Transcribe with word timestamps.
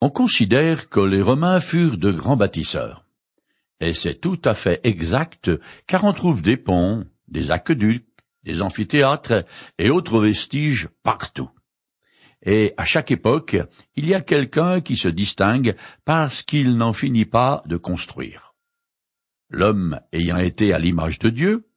On 0.00 0.08
considère 0.08 0.88
que 0.88 1.00
les 1.00 1.20
Romains 1.20 1.60
furent 1.60 1.98
de 1.98 2.10
grands 2.10 2.36
bâtisseurs. 2.36 3.04
Et 3.80 3.92
c'est 3.92 4.14
tout 4.14 4.40
à 4.44 4.54
fait 4.54 4.80
exact, 4.82 5.50
car 5.86 6.04
on 6.04 6.12
trouve 6.12 6.40
des 6.40 6.56
ponts, 6.56 7.04
des 7.28 7.50
aqueducs, 7.50 8.06
des 8.42 8.62
amphithéâtres 8.62 9.44
et 9.78 9.90
autres 9.90 10.20
vestiges 10.20 10.88
partout. 11.02 11.50
Et 12.42 12.72
à 12.78 12.86
chaque 12.86 13.10
époque, 13.10 13.58
il 13.94 14.06
y 14.06 14.14
a 14.14 14.22
quelqu'un 14.22 14.80
qui 14.80 14.96
se 14.96 15.08
distingue 15.08 15.76
parce 16.06 16.42
qu'il 16.42 16.78
n'en 16.78 16.94
finit 16.94 17.26
pas 17.26 17.62
de 17.66 17.76
construire. 17.76 18.54
L'homme 19.50 20.00
ayant 20.12 20.38
été 20.38 20.72
à 20.72 20.78
l'image 20.78 21.18
de 21.18 21.28
Dieu, 21.28 21.68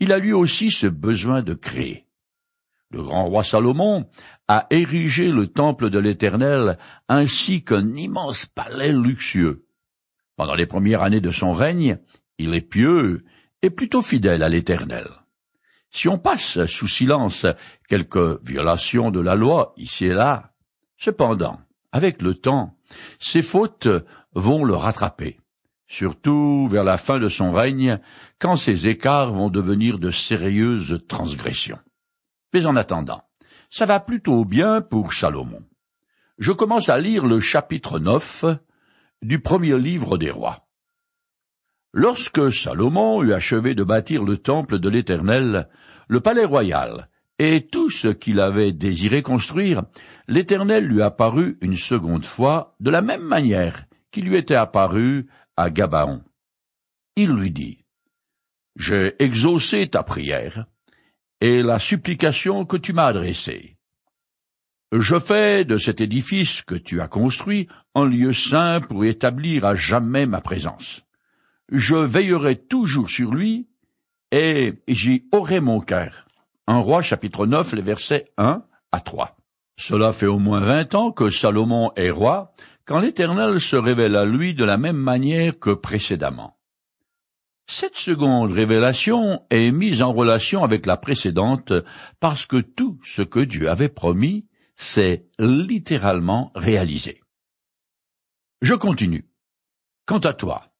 il 0.00 0.12
a 0.12 0.18
lui 0.18 0.32
aussi 0.32 0.72
ce 0.72 0.88
besoin 0.88 1.42
de 1.42 1.54
créer. 1.54 2.07
Le 2.90 3.02
grand 3.02 3.24
roi 3.24 3.42
Salomon 3.42 4.08
a 4.48 4.66
érigé 4.70 5.28
le 5.28 5.46
temple 5.46 5.90
de 5.90 5.98
l'Éternel 5.98 6.78
ainsi 7.08 7.62
qu'un 7.62 7.94
immense 7.94 8.46
palais 8.46 8.92
luxueux. 8.92 9.66
Pendant 10.36 10.54
les 10.54 10.66
premières 10.66 11.02
années 11.02 11.20
de 11.20 11.30
son 11.30 11.52
règne, 11.52 11.98
il 12.38 12.54
est 12.54 12.62
pieux 12.62 13.24
et 13.60 13.70
plutôt 13.70 14.00
fidèle 14.00 14.42
à 14.42 14.48
l'Éternel. 14.48 15.08
Si 15.90 16.08
on 16.08 16.18
passe 16.18 16.64
sous 16.66 16.88
silence 16.88 17.46
quelques 17.88 18.42
violations 18.46 19.10
de 19.10 19.20
la 19.20 19.34
loi 19.34 19.74
ici 19.76 20.06
et 20.06 20.12
là, 20.12 20.52
cependant, 20.96 21.60
avec 21.92 22.22
le 22.22 22.34
temps, 22.34 22.76
ces 23.18 23.42
fautes 23.42 23.88
vont 24.34 24.64
le 24.64 24.74
rattraper, 24.74 25.40
surtout 25.86 26.68
vers 26.68 26.84
la 26.84 26.96
fin 26.96 27.18
de 27.18 27.28
son 27.28 27.52
règne, 27.52 27.98
quand 28.38 28.56
ces 28.56 28.88
écarts 28.88 29.34
vont 29.34 29.50
devenir 29.50 29.98
de 29.98 30.10
sérieuses 30.10 31.00
transgressions. 31.08 31.78
Mais 32.52 32.66
en 32.66 32.76
attendant, 32.76 33.22
ça 33.70 33.86
va 33.86 34.00
plutôt 34.00 34.44
bien 34.44 34.80
pour 34.80 35.12
Salomon. 35.12 35.62
Je 36.38 36.52
commence 36.52 36.88
à 36.88 36.98
lire 36.98 37.26
le 37.26 37.40
chapitre 37.40 37.98
9 37.98 38.44
du 39.22 39.40
premier 39.40 39.78
livre 39.78 40.16
des 40.16 40.30
rois. 40.30 40.68
Lorsque 41.92 42.52
Salomon 42.52 43.22
eut 43.22 43.32
achevé 43.32 43.74
de 43.74 43.82
bâtir 43.82 44.22
le 44.22 44.36
temple 44.36 44.78
de 44.78 44.88
l'Éternel, 44.88 45.68
le 46.06 46.20
palais 46.20 46.44
royal, 46.44 47.08
et 47.38 47.66
tout 47.66 47.90
ce 47.90 48.08
qu'il 48.08 48.40
avait 48.40 48.72
désiré 48.72 49.22
construire, 49.22 49.82
l'Éternel 50.26 50.84
lui 50.84 51.02
apparut 51.02 51.56
une 51.60 51.76
seconde 51.76 52.24
fois 52.24 52.76
de 52.80 52.90
la 52.90 53.00
même 53.00 53.22
manière 53.22 53.84
qu'il 54.10 54.24
lui 54.26 54.36
était 54.36 54.54
apparu 54.54 55.28
à 55.56 55.70
Gabaon. 55.70 56.22
Il 57.16 57.30
lui 57.30 57.50
dit, 57.50 57.84
J'ai 58.76 59.14
exaucé 59.22 59.88
ta 59.88 60.02
prière, 60.02 60.66
et 61.40 61.62
la 61.62 61.78
supplication 61.78 62.64
que 62.64 62.76
tu 62.76 62.92
m'as 62.92 63.06
adressée. 63.06 63.76
Je 64.92 65.18
fais 65.18 65.64
de 65.64 65.76
cet 65.76 66.00
édifice 66.00 66.62
que 66.62 66.74
tu 66.74 67.00
as 67.00 67.08
construit 67.08 67.68
un 67.94 68.06
lieu 68.06 68.32
saint 68.32 68.80
pour 68.80 69.04
établir 69.04 69.64
à 69.66 69.74
jamais 69.74 70.24
ma 70.24 70.40
présence. 70.40 71.02
Je 71.70 71.96
veillerai 71.96 72.56
toujours 72.56 73.10
sur 73.10 73.34
lui, 73.34 73.68
et 74.30 74.74
j'y 74.88 75.28
aurai 75.32 75.60
mon 75.60 75.80
cœur. 75.80 76.26
Un 76.66 76.78
roi 76.78 77.02
chapitre 77.02 77.46
9, 77.46 77.74
les 77.74 77.82
versets 77.82 78.32
1 78.38 78.62
à 78.92 79.00
3. 79.00 79.36
Cela 79.78 80.12
fait 80.12 80.26
au 80.26 80.38
moins 80.38 80.60
vingt 80.60 80.94
ans 80.94 81.12
que 81.12 81.30
Salomon 81.30 81.92
est 81.96 82.10
roi, 82.10 82.50
quand 82.84 83.00
l'Éternel 83.00 83.60
se 83.60 83.76
révèle 83.76 84.16
à 84.16 84.24
lui 84.24 84.54
de 84.54 84.64
la 84.64 84.78
même 84.78 84.96
manière 84.96 85.58
que 85.58 85.70
précédemment. 85.70 86.57
Cette 87.70 87.96
seconde 87.96 88.52
révélation 88.52 89.42
est 89.50 89.70
mise 89.72 90.00
en 90.00 90.10
relation 90.10 90.64
avec 90.64 90.86
la 90.86 90.96
précédente 90.96 91.74
parce 92.18 92.46
que 92.46 92.62
tout 92.62 92.98
ce 93.04 93.20
que 93.20 93.40
Dieu 93.40 93.68
avait 93.68 93.90
promis 93.90 94.46
s'est 94.74 95.26
littéralement 95.38 96.50
réalisé. 96.54 97.20
Je 98.62 98.72
continue. 98.72 99.28
Quant 100.06 100.18
à 100.20 100.32
toi, 100.32 100.72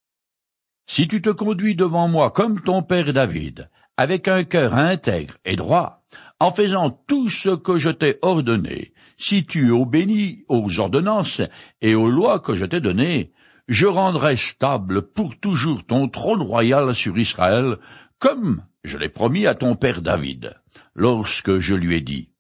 si 0.86 1.06
tu 1.06 1.20
te 1.20 1.28
conduis 1.28 1.75
devant 1.75 2.08
moi 2.08 2.30
comme 2.30 2.62
ton 2.62 2.83
père 2.83 3.12
David, 3.12 3.69
avec 3.98 4.27
un 4.27 4.45
cœur 4.45 4.74
intègre 4.74 5.36
et 5.45 5.57
droit, 5.57 6.07
en 6.41 6.51
faisant 6.51 6.91
tout 6.91 7.29
ce 7.29 7.51
que 7.51 7.77
je 7.77 7.91
t'ai 7.91 8.18
ordonné, 8.23 8.95
si 9.18 9.45
tu 9.45 9.73
obéis 9.73 10.46
aux 10.48 10.80
ordonnances 10.80 11.42
et 11.83 11.95
aux 11.95 12.08
lois 12.08 12.41
que 12.41 12.55
je 12.55 12.64
t'ai 12.64 12.80
données, 12.80 13.35
je 13.68 13.86
rendrai 13.86 14.36
stable 14.36 15.02
pour 15.12 15.39
toujours 15.39 15.84
ton 15.84 16.08
trône 16.08 16.42
royal 16.42 16.95
sur 16.95 17.18
Israël, 17.18 17.77
comme 18.18 18.64
je 18.83 18.96
l'ai 18.96 19.11
promis 19.11 19.46
à 19.46 19.55
ton 19.55 19.77
père 19.77 20.01
David, 20.01 20.56
lorsque 20.95 21.58
je 21.58 21.74
lui 21.74 21.96
ai 21.96 22.01
dit, 22.01 22.30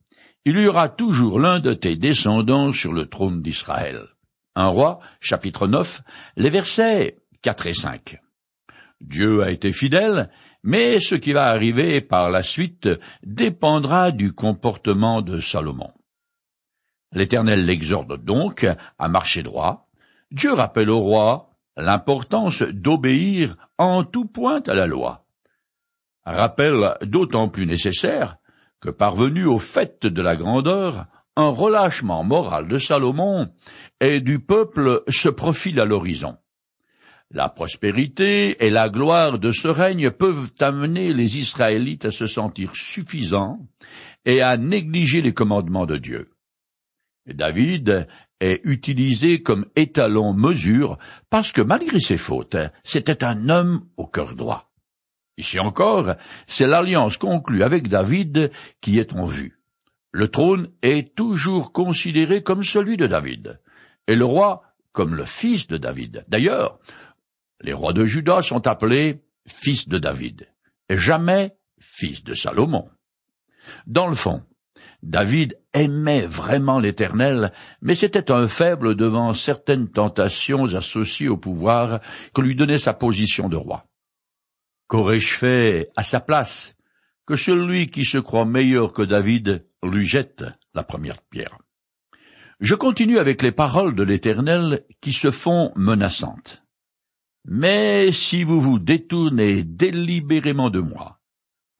il 0.44 0.58
y 0.58 0.66
aura 0.66 0.88
toujours 0.88 1.38
l'un 1.38 1.60
de 1.60 1.74
tes 1.74 1.96
descendants 1.96 2.72
sur 2.72 2.94
le 2.94 3.06
trône 3.06 3.42
d'Israël. 3.42 4.06
Un 4.54 4.68
roi, 4.68 5.00
chapitre 5.20 5.68
9, 5.68 6.00
les 6.36 6.48
versets 6.48 7.18
4 7.42 7.66
et 7.66 7.74
5. 7.74 8.18
Dieu 9.00 9.42
a 9.42 9.50
été 9.50 9.72
fidèle, 9.72 10.30
mais 10.62 10.98
ce 11.00 11.14
qui 11.14 11.32
va 11.32 11.46
arriver 11.46 12.00
par 12.00 12.30
la 12.30 12.42
suite 12.42 12.88
dépendra 13.22 14.10
du 14.10 14.32
comportement 14.32 15.22
de 15.22 15.38
Salomon. 15.38 15.92
L'Éternel 17.12 17.64
l'exhorte 17.64 18.12
donc 18.24 18.66
à 18.98 19.08
marcher 19.08 19.42
droit, 19.42 19.87
Dieu 20.30 20.52
rappelle 20.52 20.90
au 20.90 21.00
roi 21.00 21.50
l'importance 21.76 22.62
d'obéir 22.62 23.56
en 23.78 24.04
tout 24.04 24.26
point 24.26 24.62
à 24.66 24.74
la 24.74 24.86
loi. 24.86 25.24
rappel 26.24 26.96
d'autant 27.02 27.48
plus 27.48 27.66
nécessaire 27.66 28.36
que 28.80 28.90
parvenu 28.90 29.46
au 29.46 29.58
fait 29.58 30.06
de 30.06 30.22
la 30.22 30.36
grandeur, 30.36 31.06
un 31.36 31.48
relâchement 31.48 32.24
moral 32.24 32.68
de 32.68 32.78
Salomon 32.78 33.48
et 34.00 34.20
du 34.20 34.40
peuple 34.40 35.02
se 35.08 35.28
profile 35.28 35.80
à 35.80 35.84
l'horizon. 35.84 36.36
La 37.30 37.48
prospérité 37.48 38.64
et 38.64 38.70
la 38.70 38.88
gloire 38.88 39.38
de 39.38 39.52
ce 39.52 39.68
règne 39.68 40.10
peuvent 40.10 40.52
amener 40.60 41.12
les 41.12 41.38
Israélites 41.38 42.06
à 42.06 42.10
se 42.10 42.26
sentir 42.26 42.74
suffisants 42.74 43.60
et 44.24 44.42
à 44.42 44.56
négliger 44.56 45.22
les 45.22 45.34
commandements 45.34 45.86
de 45.86 45.96
Dieu. 45.96 46.30
David 47.26 48.08
est 48.40 48.60
utilisé 48.64 49.42
comme 49.42 49.66
étalon 49.76 50.32
mesure 50.32 50.98
parce 51.30 51.52
que 51.52 51.60
malgré 51.60 52.00
ses 52.00 52.18
fautes, 52.18 52.56
c'était 52.84 53.24
un 53.24 53.48
homme 53.48 53.86
au 53.96 54.06
cœur 54.06 54.34
droit. 54.34 54.70
Ici 55.36 55.60
encore, 55.60 56.14
c'est 56.46 56.66
l'alliance 56.66 57.16
conclue 57.16 57.62
avec 57.62 57.88
David 57.88 58.50
qui 58.80 58.98
est 58.98 59.12
en 59.14 59.26
vue. 59.26 59.58
Le 60.10 60.28
trône 60.28 60.70
est 60.82 61.14
toujours 61.14 61.72
considéré 61.72 62.42
comme 62.42 62.64
celui 62.64 62.96
de 62.96 63.06
David, 63.06 63.60
et 64.06 64.16
le 64.16 64.24
roi 64.24 64.62
comme 64.92 65.14
le 65.14 65.24
fils 65.24 65.68
de 65.68 65.76
David. 65.76 66.24
D'ailleurs, 66.28 66.80
les 67.60 67.72
rois 67.72 67.92
de 67.92 68.04
Juda 68.04 68.42
sont 68.42 68.66
appelés 68.66 69.22
fils 69.46 69.88
de 69.88 69.98
David, 69.98 70.48
et 70.88 70.96
jamais 70.96 71.56
fils 71.78 72.24
de 72.24 72.34
Salomon. 72.34 72.88
Dans 73.86 74.08
le 74.08 74.14
fond, 74.14 74.42
David 75.02 75.58
aimait 75.72 76.26
vraiment 76.26 76.80
l'Éternel, 76.80 77.52
mais 77.82 77.94
c'était 77.94 78.30
un 78.30 78.48
faible 78.48 78.94
devant 78.94 79.32
certaines 79.32 79.88
tentations 79.90 80.74
associées 80.74 81.28
au 81.28 81.36
pouvoir 81.36 82.00
que 82.34 82.40
lui 82.40 82.54
donnait 82.54 82.78
sa 82.78 82.94
position 82.94 83.48
de 83.48 83.56
roi. 83.56 83.86
Qu'aurais-je 84.88 85.34
fait 85.34 85.88
à 85.96 86.02
sa 86.02 86.20
place 86.20 86.74
que 87.26 87.36
celui 87.36 87.88
qui 87.88 88.04
se 88.04 88.18
croit 88.18 88.46
meilleur 88.46 88.92
que 88.92 89.02
David 89.02 89.66
lui 89.82 90.06
jette 90.06 90.44
la 90.74 90.82
première 90.82 91.20
pierre? 91.22 91.58
Je 92.60 92.74
continue 92.74 93.18
avec 93.18 93.42
les 93.42 93.52
paroles 93.52 93.94
de 93.94 94.02
l'Éternel 94.02 94.84
qui 95.00 95.12
se 95.12 95.30
font 95.30 95.72
menaçantes. 95.76 96.64
Mais 97.44 98.10
si 98.12 98.42
vous 98.42 98.60
vous 98.60 98.78
détournez 98.78 99.62
délibérément 99.62 100.68
de 100.68 100.80
moi, 100.80 101.20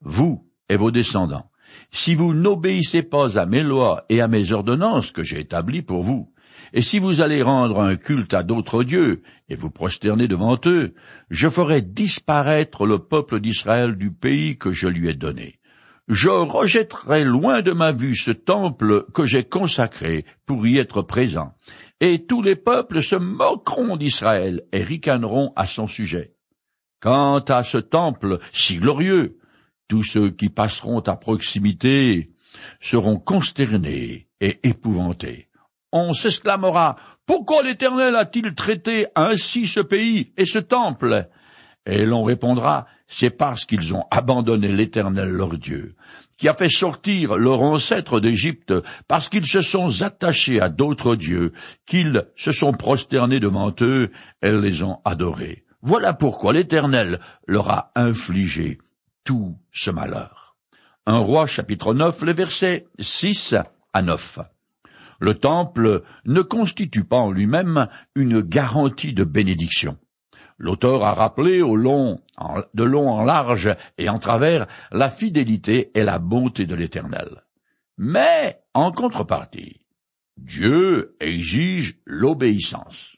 vous 0.01 0.49
et 0.69 0.77
vos 0.77 0.91
descendants, 0.91 1.51
si 1.91 2.15
vous 2.15 2.33
n'obéissez 2.33 3.03
pas 3.03 3.39
à 3.39 3.45
mes 3.45 3.63
lois 3.63 4.05
et 4.09 4.21
à 4.21 4.27
mes 4.27 4.51
ordonnances 4.51 5.11
que 5.11 5.23
j'ai 5.23 5.39
établies 5.39 5.81
pour 5.81 6.03
vous, 6.03 6.31
et 6.73 6.81
si 6.81 6.99
vous 6.99 7.21
allez 7.21 7.41
rendre 7.41 7.81
un 7.81 7.95
culte 7.95 8.33
à 8.33 8.43
d'autres 8.43 8.83
dieux 8.83 9.21
et 9.49 9.55
vous 9.55 9.69
prosterner 9.69 10.27
devant 10.27 10.59
eux, 10.65 10.93
je 11.29 11.49
ferai 11.49 11.81
disparaître 11.81 12.85
le 12.85 12.99
peuple 12.99 13.39
d'Israël 13.39 13.95
du 13.95 14.11
pays 14.11 14.57
que 14.57 14.71
je 14.71 14.87
lui 14.87 15.09
ai 15.09 15.13
donné. 15.13 15.59
Je 16.07 16.29
rejetterai 16.29 17.23
loin 17.23 17.61
de 17.61 17.71
ma 17.71 17.91
vue 17.91 18.15
ce 18.15 18.31
temple 18.31 19.05
que 19.13 19.25
j'ai 19.25 19.43
consacré 19.43 20.25
pour 20.45 20.65
y 20.65 20.77
être 20.77 21.03
présent, 21.03 21.53
et 22.01 22.25
tous 22.25 22.41
les 22.41 22.55
peuples 22.55 23.03
se 23.03 23.15
moqueront 23.15 23.95
d'Israël 23.95 24.63
et 24.71 24.83
ricaneront 24.83 25.53
à 25.55 25.65
son 25.65 25.85
sujet. 25.85 26.33
Quant 26.99 27.39
à 27.39 27.63
ce 27.63 27.77
temple 27.77 28.39
si 28.51 28.77
glorieux, 28.77 29.37
tous 29.89 30.03
ceux 30.03 30.29
qui 30.29 30.47
passeront 30.47 30.99
à 30.99 31.17
proximité 31.17 32.29
seront 32.79 33.17
consternés 33.17 34.27
et 34.39 34.59
épouvantés. 34.63 35.49
On 35.91 36.13
s'exclamera 36.13 36.95
Pourquoi 37.25 37.63
l'Éternel 37.63 38.15
a-t-il 38.15 38.53
traité 38.53 39.07
ainsi 39.15 39.67
ce 39.67 39.81
pays 39.81 40.31
et 40.37 40.45
ce 40.45 40.59
temple? 40.59 41.27
Et 41.85 42.05
l'on 42.05 42.23
répondra 42.23 42.85
C'est 43.07 43.31
parce 43.31 43.65
qu'ils 43.65 43.95
ont 43.95 44.05
abandonné 44.11 44.67
l'Éternel 44.67 45.29
leur 45.29 45.57
Dieu, 45.57 45.95
qui 46.37 46.47
a 46.47 46.53
fait 46.53 46.69
sortir 46.69 47.37
leurs 47.37 47.63
ancêtres 47.63 48.19
d'Égypte, 48.19 48.73
parce 49.07 49.27
qu'ils 49.27 49.47
se 49.47 49.61
sont 49.61 50.03
attachés 50.03 50.61
à 50.61 50.69
d'autres 50.69 51.15
dieux, 51.15 51.53
qu'ils 51.87 52.27
se 52.35 52.51
sont 52.51 52.73
prosternés 52.73 53.39
devant 53.39 53.73
eux, 53.81 54.11
et 54.43 54.51
les 54.51 54.83
ont 54.83 54.99
adorés. 55.03 55.65
Voilà 55.81 56.13
pourquoi 56.13 56.53
l'Éternel 56.53 57.19
leur 57.47 57.69
a 57.71 57.91
infligé 57.95 58.77
tout 59.29 59.59
ce 59.71 59.91
malheur. 59.91 60.55
Un 61.05 61.19
roi 61.19 61.45
chapitre 61.45 61.93
9, 61.93 62.23
les 62.23 62.33
versets 62.33 62.87
6 62.97 63.53
à 63.93 64.01
9. 64.01 64.39
Le 65.19 65.35
temple 65.35 66.01
ne 66.25 66.41
constitue 66.41 67.03
pas 67.03 67.19
en 67.19 67.29
lui-même 67.29 67.87
une 68.15 68.41
garantie 68.41 69.13
de 69.13 69.23
bénédiction. 69.23 69.99
L'auteur 70.57 71.05
a 71.05 71.13
rappelé 71.13 71.61
au 71.61 71.75
long, 71.75 72.19
de 72.73 72.83
long 72.83 73.07
en 73.11 73.23
large 73.23 73.69
et 73.99 74.09
en 74.09 74.17
travers 74.17 74.65
la 74.91 75.11
fidélité 75.11 75.91
et 75.93 76.03
la 76.03 76.17
bonté 76.17 76.65
de 76.65 76.73
l'Éternel. 76.73 77.43
Mais, 77.99 78.63
en 78.73 78.91
contrepartie, 78.91 79.85
Dieu 80.37 81.15
exige 81.19 81.99
l'obéissance. 82.03 83.15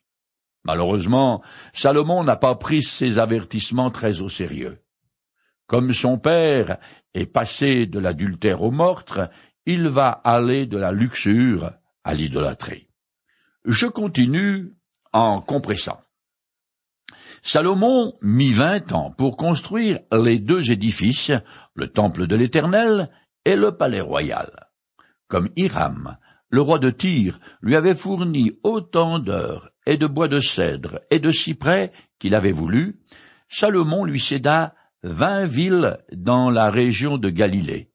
Malheureusement, 0.65 1.41
Salomon 1.71 2.25
n'a 2.25 2.35
pas 2.35 2.55
pris 2.55 2.83
ses 2.83 3.17
avertissements 3.17 3.91
très 3.91 4.21
au 4.21 4.27
sérieux. 4.27 4.81
Comme 5.71 5.93
son 5.93 6.17
père 6.17 6.79
est 7.13 7.27
passé 7.27 7.85
de 7.85 7.97
l'adultère 7.97 8.61
au 8.61 8.71
meurtre, 8.71 9.29
il 9.65 9.87
va 9.87 10.09
aller 10.09 10.65
de 10.65 10.77
la 10.77 10.91
luxure 10.91 11.71
à 12.03 12.13
l'idolâtrie. 12.13 12.89
Je 13.63 13.87
continue 13.87 14.73
en 15.13 15.39
compressant. 15.39 16.01
Salomon 17.41 18.11
mit 18.21 18.51
vingt 18.51 18.91
ans 18.91 19.11
pour 19.11 19.37
construire 19.37 19.99
les 20.11 20.39
deux 20.39 20.73
édifices, 20.73 21.31
le 21.73 21.87
temple 21.87 22.27
de 22.27 22.35
l'Éternel 22.35 23.09
et 23.45 23.55
le 23.55 23.71
palais 23.77 24.01
royal. 24.01 24.67
Comme 25.29 25.47
Hiram, 25.55 26.17
le 26.49 26.59
roi 26.59 26.79
de 26.79 26.89
Tyr, 26.89 27.39
lui 27.61 27.77
avait 27.77 27.95
fourni 27.95 28.59
autant 28.63 29.19
d'heures 29.19 29.69
et 29.85 29.95
de 29.95 30.05
bois 30.05 30.27
de 30.27 30.41
cèdre 30.41 30.99
et 31.11 31.19
de 31.19 31.31
cyprès 31.31 31.93
qu'il 32.19 32.35
avait 32.35 32.51
voulu, 32.51 32.99
Salomon 33.47 34.03
lui 34.03 34.19
céda 34.19 34.75
vingt 35.03 35.45
villes 35.45 35.97
dans 36.11 36.49
la 36.49 36.69
région 36.69 37.17
de 37.17 37.29
Galilée. 37.29 37.91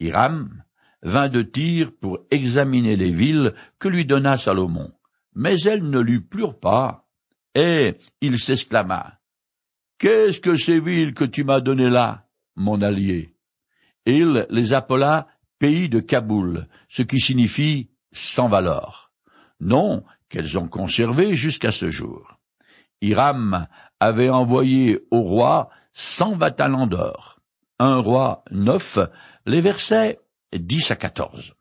Hiram 0.00 0.62
vint 1.02 1.28
de 1.28 1.42
Tyr 1.42 1.92
pour 2.00 2.20
examiner 2.30 2.96
les 2.96 3.12
villes 3.12 3.54
que 3.78 3.88
lui 3.88 4.06
donna 4.06 4.36
Salomon, 4.36 4.92
mais 5.34 5.60
elles 5.62 5.88
ne 5.88 6.00
lui 6.00 6.20
plurent 6.20 6.58
pas 6.58 7.08
et 7.54 7.98
il 8.20 8.38
s'exclama. 8.38 9.18
Qu'est-ce 9.98 10.40
que 10.40 10.56
ces 10.56 10.80
villes 10.80 11.14
que 11.14 11.24
tu 11.24 11.44
m'as 11.44 11.60
données 11.60 11.90
là, 11.90 12.26
mon 12.56 12.82
allié? 12.82 13.36
Il 14.06 14.46
les 14.50 14.72
appela 14.72 15.28
pays 15.58 15.88
de 15.88 16.00
Kaboul, 16.00 16.66
ce 16.88 17.02
qui 17.02 17.20
signifie 17.20 17.90
sans 18.10 18.48
valeur. 18.48 19.12
Non, 19.60 20.02
qu'elles 20.28 20.58
ont 20.58 20.66
conservé 20.66 21.36
jusqu'à 21.36 21.70
ce 21.70 21.90
jour. 21.90 22.40
Hiram 23.00 23.68
avait 24.00 24.30
envoyé 24.30 25.00
au 25.10 25.20
roi 25.20 25.70
cent 25.92 26.36
vingt 26.36 26.52
talents 26.52 26.86
d'or. 26.86 27.40
Un 27.78 27.96
roi 27.96 28.44
neuf, 28.50 28.98
les 29.46 29.60
versets 29.60 30.20
dix 30.52 30.90
à 30.90 30.96
quatorze. 30.96 31.54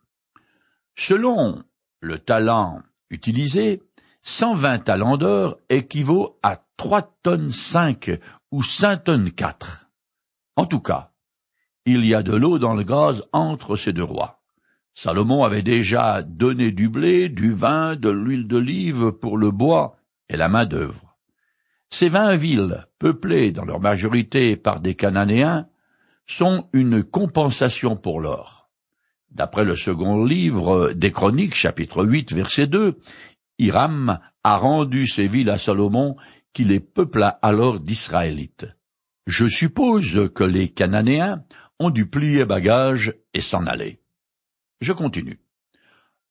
Selon 0.96 1.64
le 2.00 2.20
talent 2.20 2.82
utilisé, 3.10 3.82
cent 4.22 4.54
vingt 4.54 4.80
talents 4.80 5.18
d'or 5.18 5.58
équivaut 5.70 6.40
à 6.44 6.64
trois 6.78 7.16
tonnes 7.24 7.52
cinq 7.52 8.12
ou 8.52 8.64
cinq 8.64 9.06
tonnes 9.06 9.32
quatre. 9.32 9.88
En 10.56 10.66
tout 10.66 10.82
cas, 10.82 11.12
il 11.86 12.06
y 12.06 12.14
a 12.14 12.22
de 12.22 12.36
l'eau 12.36 12.60
dans 12.60 12.76
le 12.76 12.84
gaz 12.84 13.24
entre 13.32 13.76
ces 13.76 13.94
deux 13.94 14.04
rois. 14.04 14.42
Salomon 14.94 15.44
avait 15.44 15.64
déjà 15.64 16.22
donné 16.22 16.72
du 16.72 16.90
blé, 16.90 17.30
du 17.30 17.54
vin, 17.54 17.96
de 17.96 18.10
l'huile 18.10 18.48
d'olive 18.48 19.12
pour 19.14 19.38
le 19.38 19.50
bois 19.50 19.96
et 20.30 20.38
la 20.38 20.50
main-d'œuvre. 20.50 21.11
Ces 21.92 22.08
vingt 22.08 22.36
villes, 22.36 22.88
peuplées 23.00 23.52
dans 23.52 23.66
leur 23.66 23.82
majorité 23.82 24.56
par 24.56 24.80
des 24.80 24.96
Cananéens, 24.96 25.68
sont 26.26 26.70
une 26.72 27.04
compensation 27.04 27.98
pour 27.98 28.22
l'or. 28.22 28.70
D'après 29.30 29.66
le 29.66 29.76
second 29.76 30.24
livre 30.24 30.94
des 30.94 31.12
Chroniques, 31.12 31.54
chapitre 31.54 32.06
8, 32.06 32.34
verset 32.34 32.68
2, 32.68 32.98
Hiram 33.60 34.20
a 34.44 34.58
rendu 34.58 35.06
ces 35.06 35.28
villes 35.28 35.50
à 35.50 35.58
Salomon, 35.58 36.16
qui 36.54 36.64
les 36.64 36.80
peupla 36.80 37.28
alors 37.42 37.80
d'Israélites. 37.80 38.68
Je 39.28 39.48
suppose 39.48 40.30
que 40.34 40.44
les 40.44 40.70
Cananéens 40.70 41.44
ont 41.80 41.90
dû 41.90 42.08
plier 42.08 42.46
bagages 42.46 43.14
et 43.34 43.42
s'en 43.42 43.66
aller. 43.66 44.00
Je 44.80 44.94
continue. 44.94 45.40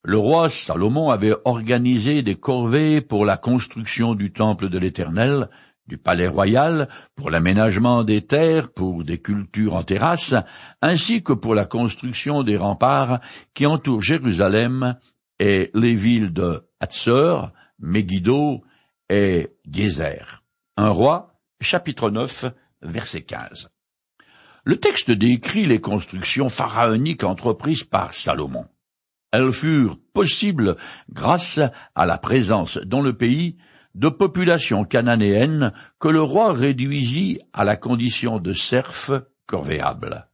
Le 0.03 0.17
roi 0.17 0.49
Salomon 0.49 1.11
avait 1.11 1.35
organisé 1.45 2.23
des 2.23 2.37
corvées 2.37 3.03
pour 3.03 3.27
la 3.27 3.37
construction 3.37 4.15
du 4.15 4.33
temple 4.33 4.71
de 4.71 4.79
l'Éternel, 4.79 5.51
du 5.87 5.99
palais 5.99 6.27
royal, 6.27 6.89
pour 7.17 7.29
l'aménagement 7.29 8.03
des 8.03 8.23
terres, 8.23 8.73
pour 8.73 9.05
des 9.05 9.21
cultures 9.21 9.75
en 9.75 9.83
terrasse, 9.83 10.35
ainsi 10.81 11.23
que 11.23 11.35
pour 11.35 11.55
la 11.55 11.67
construction 11.67 12.43
des 12.43 12.57
remparts 12.57 13.21
qui 13.53 13.67
entourent 13.67 14.01
Jérusalem 14.01 14.97
et 15.39 15.71
les 15.75 15.95
villes 15.95 16.33
de 16.33 16.67
Hatzor, 16.81 17.53
Megiddo 17.79 18.63
et 19.11 19.51
Gézer. 19.71 20.43
Un 20.79 20.89
roi, 20.89 21.35
chapitre 21.61 22.09
9, 22.09 22.47
verset 22.81 23.23
15. 23.23 23.69
Le 24.65 24.77
texte 24.79 25.11
décrit 25.11 25.67
les 25.67 25.81
constructions 25.83 26.49
pharaoniques 26.49 27.25
entreprises 27.25 27.85
par 27.85 28.15
Salomon. 28.15 28.65
Elles 29.33 29.53
furent 29.53 29.99
possibles 30.13 30.77
grâce 31.11 31.61
à 31.95 32.07
la 32.07 32.19
présence 32.19 32.79
dans 32.79 33.01
le 33.01 33.17
pays 33.17 33.57
de 33.95 34.09
populations 34.09 34.85
cananéennes 34.85 35.73
que 35.99 36.09
le 36.09 36.23
roi 36.23 36.53
réduisit 36.53 37.41
à 37.53 37.65
la 37.65 37.77
condition 37.77 38.39
de 38.39 38.53
serfs 38.53 39.23
corvéables. 39.47 40.29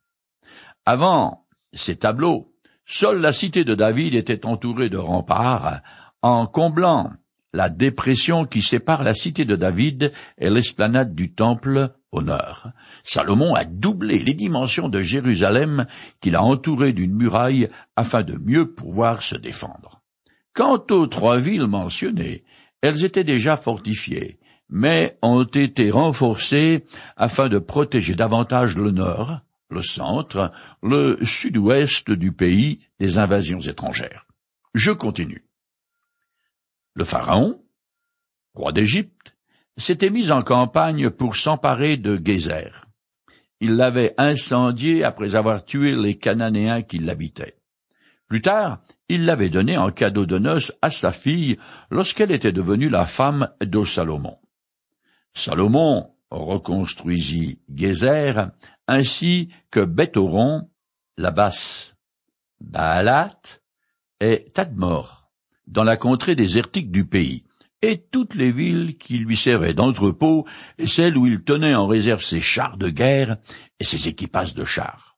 Avant 0.85 1.47
ces 1.73 1.97
tableaux, 1.97 2.53
Seule 2.89 3.21
la 3.21 3.33
cité 3.33 3.65
de 3.65 3.75
David 3.75 4.15
était 4.15 4.47
entourée 4.47 4.89
de 4.89 4.97
remparts, 4.97 5.83
en 6.23 6.47
comblant 6.47 7.11
la 7.53 7.69
dépression 7.69 8.45
qui 8.45 8.63
sépare 8.63 9.03
la 9.03 9.13
cité 9.13 9.45
de 9.45 9.57
David 9.57 10.13
et 10.39 10.51
l'esplanade 10.51 11.13
du 11.13 11.35
temple 11.35 11.96
au 12.13 12.23
nord. 12.23 12.71
Salomon 13.05 13.55
a 13.55 13.65
doublé 13.65 14.19
les 14.19 14.35
dimensions 14.35 14.89
de 14.89 15.01
Jérusalem 15.01 15.87
qu'il 16.21 16.37
a 16.37 16.43
entourée 16.43 16.93
d'une 16.93 17.15
muraille 17.15 17.69
afin 17.97 18.23
de 18.23 18.37
mieux 18.37 18.73
pouvoir 18.73 19.23
se 19.23 19.37
défendre. 19.37 20.01
Quant 20.55 20.83
aux 20.91 21.07
trois 21.07 21.39
villes 21.39 21.67
mentionnées, 21.67 22.45
elles 22.81 23.05
étaient 23.05 23.25
déjà 23.25 23.57
fortifiées, 23.57 24.39
mais 24.69 25.19
ont 25.23 25.45
été 25.45 25.91
renforcées 25.91 26.85
afin 27.17 27.49
de 27.49 27.59
protéger 27.59 28.15
davantage 28.15 28.77
le 28.77 28.91
nord, 28.91 29.41
le 29.69 29.83
centre, 29.83 30.53
le 30.83 31.19
sud-ouest 31.25 32.11
du 32.11 32.33
pays 32.33 32.81
des 32.99 33.19
invasions 33.19 33.61
étrangères. 33.61 34.27
Je 34.75 34.93
continue. 34.93 35.45
Le 36.95 37.05
pharaon, 37.05 37.63
roi 38.55 38.73
d'Égypte, 38.73 39.36
s'était 39.77 40.11
mis 40.11 40.31
en 40.31 40.43
campagne 40.43 41.11
pour 41.11 41.37
s'emparer 41.37 41.97
de 41.97 42.21
Gézer. 42.23 42.87
Il 43.61 43.77
l'avait 43.77 44.15
incendié 44.19 45.05
après 45.05 45.35
avoir 45.35 45.65
tué 45.65 45.95
les 45.97 46.19
Cananéens 46.19 46.83
qui 46.83 46.99
l'habitaient. 46.99 47.57
Plus 48.29 48.43
tard, 48.43 48.81
il 49.09 49.25
l'avait 49.25 49.51
donné 49.51 49.79
en 49.79 49.91
cadeau 49.91 50.27
de 50.27 50.39
noces 50.39 50.73
à 50.83 50.91
sa 50.91 51.13
fille 51.13 51.59
lorsqu'elle 51.91 52.33
était 52.33 52.53
devenue 52.53 52.89
la 52.89 53.07
femme 53.07 53.49
de 53.61 53.85
Salomon. 53.85 54.37
Salomon 55.33 56.11
reconstruisit 56.31 57.61
Gézer 57.73 58.51
ainsi 58.89 59.51
que 59.71 59.81
Bethoron, 59.85 60.69
la 61.17 61.31
basse, 61.31 61.97
Baalat 62.61 63.39
et 64.21 64.47
Tadmor, 64.53 65.31
dans 65.67 65.85
la 65.85 65.97
contrée 65.97 66.35
désertique 66.35 66.91
du 66.91 67.05
pays, 67.05 67.46
et 67.87 68.03
toutes 68.11 68.35
les 68.35 68.51
villes 68.51 68.99
qui 68.99 69.19
lui 69.19 69.37
servaient 69.37 69.73
d'entrepôt 69.73 70.45
et 70.77 70.89
celles 70.89 71.17
où 71.17 71.25
il 71.25 71.45
tenait 71.45 71.77
en 71.77 71.87
réserve 71.87 72.21
ses 72.21 72.41
chars 72.41 72.77
de 72.77 72.89
guerre 72.89 73.37
et 73.79 73.85
ses 73.85 74.09
équipages 74.09 74.55
de 74.55 74.65
chars. 74.65 75.17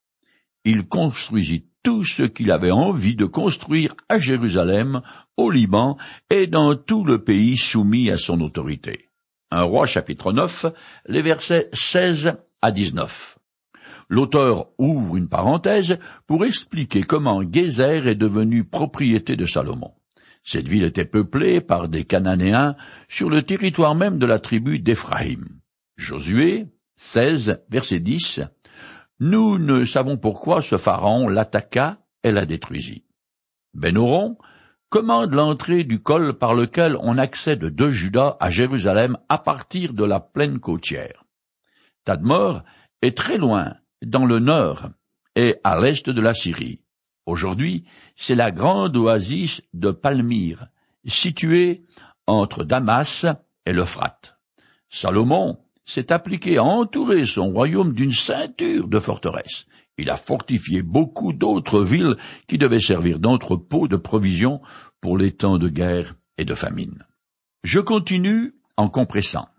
Il 0.67 0.87
construisit 0.87 1.67
tout 1.83 2.05
ce 2.05 2.25
qu'il 2.25 2.51
avait 2.51 2.71
envie 2.71 3.17
de 3.17 3.25
construire 3.25 3.95
à 4.11 4.19
Jérusalem, 4.19 5.01
au 5.39 5.51
Liban 5.51 5.97
et 6.29 6.47
dans 6.47 6.77
tout 6.77 7.05
le 7.05 7.25
pays 7.25 7.57
soumis 7.57 8.11
à 8.11 8.19
son 8.19 8.43
autorité. 8.43 9.09
Un 9.51 9.63
roi 9.63 9.87
chapitre 9.87 10.35
9, 10.35 10.67
les 11.07 11.23
versets 11.23 11.71
16 11.73 12.37
à 12.61 12.71
19. 12.71 13.39
L'auteur 14.11 14.67
ouvre 14.77 15.17
une 15.17 15.29
parenthèse 15.29 15.99
pour 16.27 16.45
expliquer 16.45 17.03
comment 17.03 17.41
Gézer 17.51 18.07
est 18.07 18.15
devenu 18.15 18.65
propriété 18.65 19.37
de 19.37 19.47
Salomon. 19.47 19.93
Cette 20.51 20.67
ville 20.67 20.85
était 20.85 21.05
peuplée 21.05 21.61
par 21.61 21.91
des 21.91 22.05
Cananéens 22.05 22.75
sur 23.07 23.29
le 23.29 23.43
territoire 23.43 23.95
même 23.95 24.19
de 24.19 24.25
la 24.25 24.39
tribu 24.39 24.79
d'Éphraïm. 24.79 25.45
Josué 25.99 26.69
16, 26.97 27.65
verset 27.69 28.01
10. 28.01 28.41
Nous 29.21 29.59
ne 29.59 29.85
savons 29.85 30.17
pourquoi 30.17 30.63
ce 30.63 30.79
pharaon 30.79 31.29
l'attaqua 31.29 31.99
et 32.25 32.33
la 32.33 32.47
détruisit. 32.47 33.05
Bénoron 33.75 34.39
commande 34.89 35.35
l'entrée 35.35 35.85
du 35.85 36.03
col 36.03 36.39
par 36.39 36.55
lequel 36.55 36.97
on 37.03 37.19
accède 37.19 37.67
de 37.67 37.91
Juda 37.91 38.39
à 38.41 38.49
Jérusalem 38.49 39.19
à 39.29 39.37
partir 39.37 39.93
de 39.93 40.05
la 40.07 40.19
plaine 40.19 40.61
côtière. 40.61 41.27
Tadmor 42.07 42.65
est 43.03 43.15
très 43.15 43.37
loin, 43.37 43.75
dans 44.01 44.25
le 44.25 44.39
nord 44.39 44.89
et 45.37 45.57
à 45.63 45.79
l'est 45.79 46.09
de 46.09 46.21
la 46.23 46.33
Syrie. 46.33 46.81
Aujourd'hui, 47.29 47.85
c'est 48.17 48.35
la 48.35 48.51
grande 48.51 48.97
oasis 48.97 49.61
de 49.75 49.91
Palmyre, 49.91 50.69
située 51.05 51.85
entre 52.27 52.65
Damas 52.65 53.27
et 53.67 53.75
l'Euphrate. 53.75 54.39
Salomon 54.89 55.59
s'est 55.85 56.11
appliqué 56.11 56.57
à 56.57 56.65
entourer 56.65 57.27
son 57.27 57.51
royaume 57.51 57.93
d'une 57.93 58.13
ceinture 58.13 58.89
de 58.89 58.99
forteresses. 58.99 59.67
Il 59.99 60.09
a 60.09 60.17
fortifié 60.17 60.81
beaucoup 60.81 61.35
d'autres 61.35 61.85
villes 61.85 62.17
qui 62.47 62.57
devaient 62.57 62.81
servir 62.81 63.19
d'entrepôt 63.19 63.89
de 63.89 63.97
provisions 63.97 64.63
pour 65.03 65.19
les 65.19 65.33
temps 65.33 65.59
de 65.59 65.69
guerre 65.69 66.15
et 66.39 66.47
de 66.47 66.55
famine. 66.55 67.05
Je 67.63 67.81
continue 67.81 68.55
en 68.79 68.89
compressant. 68.89 69.51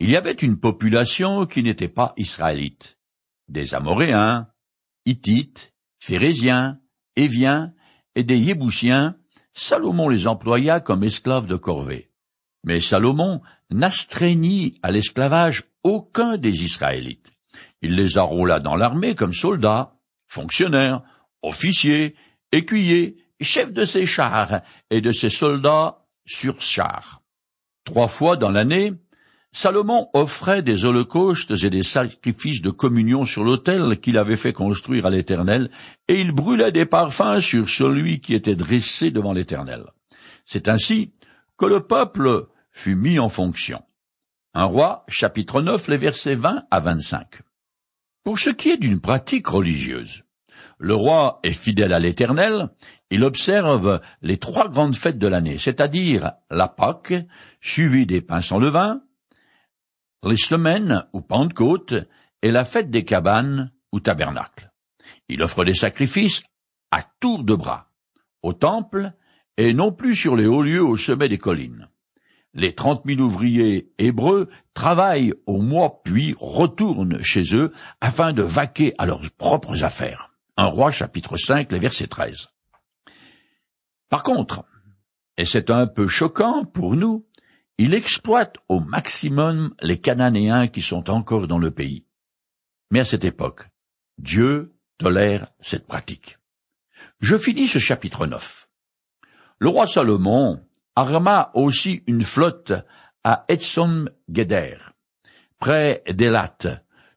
Il 0.00 0.08
y 0.08 0.16
avait 0.16 0.32
une 0.32 0.58
population 0.58 1.44
qui 1.44 1.62
n'était 1.62 1.88
pas 1.88 2.14
israélite. 2.16 2.96
Des 3.48 3.74
Amoréens, 3.74 4.48
Hittites, 5.04 5.74
Phérésiens, 5.98 6.80
Éviens 7.16 7.72
et 8.14 8.24
des 8.24 8.38
Yéboussiens, 8.38 9.16
Salomon 9.54 10.08
les 10.08 10.26
employa 10.26 10.80
comme 10.80 11.02
esclaves 11.02 11.46
de 11.46 11.56
corvée. 11.56 12.10
Mais 12.64 12.80
Salomon 12.80 13.40
n'astreignit 13.70 14.78
à 14.82 14.90
l'esclavage 14.90 15.64
aucun 15.82 16.36
des 16.36 16.64
Israélites. 16.64 17.32
Il 17.82 17.94
les 17.94 18.18
enrôla 18.18 18.60
dans 18.60 18.76
l'armée 18.76 19.14
comme 19.14 19.32
soldats, 19.32 19.94
fonctionnaires, 20.26 21.02
officiers, 21.42 22.16
écuyers, 22.52 23.16
chefs 23.40 23.72
de 23.72 23.84
ses 23.84 24.06
chars 24.06 24.60
et 24.90 25.00
de 25.00 25.12
ses 25.12 25.30
soldats 25.30 26.06
sur 26.26 26.60
chars. 26.60 27.22
Trois 27.84 28.08
fois 28.08 28.36
dans 28.36 28.50
l'année, 28.50 28.92
Salomon 29.56 30.10
offrait 30.12 30.62
des 30.62 30.84
holocaustes 30.84 31.54
et 31.64 31.70
des 31.70 31.82
sacrifices 31.82 32.60
de 32.60 32.68
communion 32.68 33.24
sur 33.24 33.42
l'autel 33.42 33.98
qu'il 34.00 34.18
avait 34.18 34.36
fait 34.36 34.52
construire 34.52 35.06
à 35.06 35.10
l'Éternel, 35.10 35.70
et 36.08 36.20
il 36.20 36.32
brûlait 36.32 36.72
des 36.72 36.84
parfums 36.84 37.40
sur 37.40 37.70
celui 37.70 38.20
qui 38.20 38.34
était 38.34 38.54
dressé 38.54 39.10
devant 39.10 39.32
l'Éternel. 39.32 39.84
C'est 40.44 40.68
ainsi 40.68 41.14
que 41.56 41.64
le 41.64 41.86
peuple 41.86 42.48
fut 42.70 42.96
mis 42.96 43.18
en 43.18 43.30
fonction. 43.30 43.80
Un 44.52 44.64
roi, 44.64 45.06
chapitre 45.08 45.62
9, 45.62 45.88
les 45.88 45.96
versets 45.96 46.34
20 46.34 46.64
à 46.70 46.80
25. 46.80 47.40
Pour 48.24 48.38
ce 48.38 48.50
qui 48.50 48.68
est 48.68 48.76
d'une 48.76 49.00
pratique 49.00 49.46
religieuse, 49.46 50.24
le 50.78 50.94
roi 50.94 51.40
est 51.42 51.52
fidèle 51.52 51.94
à 51.94 51.98
l'Éternel, 51.98 52.68
il 53.08 53.24
observe 53.24 54.02
les 54.20 54.36
trois 54.36 54.68
grandes 54.68 54.96
fêtes 54.96 55.18
de 55.18 55.28
l'année, 55.28 55.56
c'est-à-dire 55.56 56.32
la 56.50 56.68
Pâque, 56.68 57.14
suivie 57.62 58.04
des 58.04 58.20
pains 58.20 58.42
sans 58.42 58.58
levain, 58.58 59.00
les 60.24 60.36
semaines 60.36 61.04
ou 61.12 61.20
Pentecôte 61.20 61.94
et 62.42 62.50
la 62.50 62.64
fête 62.64 62.90
des 62.90 63.04
cabanes 63.04 63.72
ou 63.92 64.00
tabernacle. 64.00 64.70
Il 65.28 65.42
offre 65.42 65.64
des 65.64 65.74
sacrifices 65.74 66.42
à 66.90 67.02
tour 67.20 67.44
de 67.44 67.54
bras, 67.54 67.90
au 68.42 68.52
temple 68.52 69.12
et 69.56 69.72
non 69.72 69.92
plus 69.92 70.14
sur 70.14 70.36
les 70.36 70.46
hauts 70.46 70.62
lieux 70.62 70.84
au 70.84 70.96
sommet 70.96 71.28
des 71.28 71.38
collines. 71.38 71.88
Les 72.54 72.74
trente 72.74 73.04
mille 73.04 73.20
ouvriers 73.20 73.92
hébreux 73.98 74.48
travaillent 74.72 75.34
au 75.46 75.60
mois 75.60 76.00
puis 76.04 76.34
retournent 76.40 77.20
chez 77.22 77.54
eux 77.54 77.72
afin 78.00 78.32
de 78.32 78.42
vaquer 78.42 78.94
à 78.98 79.06
leurs 79.06 79.30
propres 79.32 79.84
affaires. 79.84 80.32
Un 80.56 80.66
roi 80.66 80.90
chapitre 80.90 81.36
5, 81.36 81.70
les 81.70 81.78
versets 81.78 82.06
13. 82.06 82.48
Par 84.08 84.22
contre, 84.22 84.64
et 85.36 85.44
c'est 85.44 85.70
un 85.70 85.86
peu 85.86 86.08
choquant 86.08 86.64
pour 86.64 86.96
nous, 86.96 87.25
il 87.78 87.94
exploite 87.94 88.56
au 88.68 88.80
maximum 88.80 89.74
les 89.80 90.00
Cananéens 90.00 90.68
qui 90.68 90.82
sont 90.82 91.10
encore 91.10 91.46
dans 91.46 91.58
le 91.58 91.70
pays. 91.70 92.06
Mais 92.90 93.00
à 93.00 93.04
cette 93.04 93.24
époque, 93.24 93.68
Dieu 94.18 94.74
tolère 94.98 95.48
cette 95.60 95.86
pratique. 95.86 96.38
Je 97.20 97.36
finis 97.36 97.68
ce 97.68 97.78
chapitre 97.78 98.26
9. 98.26 98.68
Le 99.58 99.68
roi 99.68 99.86
Salomon 99.86 100.62
arma 100.94 101.50
aussi 101.54 102.02
une 102.06 102.22
flotte 102.22 102.72
à 103.24 103.44
Etzom 103.48 104.08
Geder, 104.28 104.78
près 105.58 106.02
d'Elat, 106.08 106.58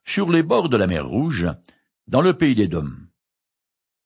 sur 0.04 0.30
les 0.30 0.44
bords 0.44 0.70
de 0.70 0.78
la 0.78 0.88
mer 0.88 1.06
Rouge, 1.08 1.48
dans 2.08 2.22
le 2.22 2.34
pays 2.34 2.56
des 2.56 2.68
Dômes. 2.68 3.08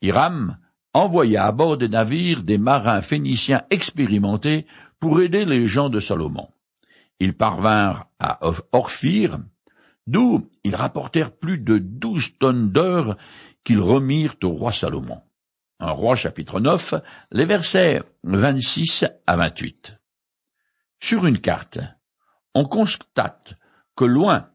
Hiram 0.02 0.58
envoya 0.94 1.46
à 1.46 1.52
bord 1.52 1.78
des 1.78 1.90
navires 1.90 2.44
des 2.44 2.58
marins 2.58 3.02
phéniciens 3.02 3.64
expérimentés 3.70 4.66
pour 5.00 5.22
aider 5.22 5.46
les 5.46 5.68
gens 5.68 5.90
de 5.90 6.00
Salomon. 6.00 6.50
Ils 7.20 7.36
parvinrent 7.36 8.08
à 8.20 8.40
Orphir, 8.72 9.40
d'où 10.08 10.50
ils 10.64 10.76
rapportèrent 10.76 11.36
plus 11.36 11.58
de 11.58 11.78
douze 11.78 12.38
tonnes 12.40 12.72
d'or 12.72 13.18
qu'ils 13.64 13.82
remirent 13.82 14.36
au 14.44 14.50
roi 14.50 14.72
Salomon. 14.72 15.22
Un 15.80 15.92
roi 15.92 16.16
chapitre 16.16 16.60
9, 16.60 16.96
les 17.32 17.46
versets 17.46 18.02
26 18.24 19.06
à 19.28 19.36
28. 19.36 19.98
Sur 21.00 21.26
une 21.26 21.40
carte, 21.40 21.80
on 22.56 22.66
constate 22.66 23.56
que 23.96 24.06
loin, 24.06 24.50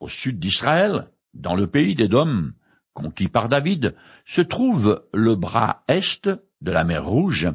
au 0.00 0.08
sud 0.08 0.38
d'Israël, 0.38 1.10
dans 1.34 1.54
le 1.54 1.66
pays 1.66 1.94
des 1.94 2.08
Dômes, 2.08 2.52
conquis 2.98 3.28
par 3.28 3.48
David, 3.48 3.94
se 4.26 4.40
trouve 4.40 5.04
le 5.14 5.36
bras 5.36 5.84
est 5.86 6.28
de 6.60 6.72
la 6.72 6.82
mer 6.82 7.04
Rouge, 7.06 7.48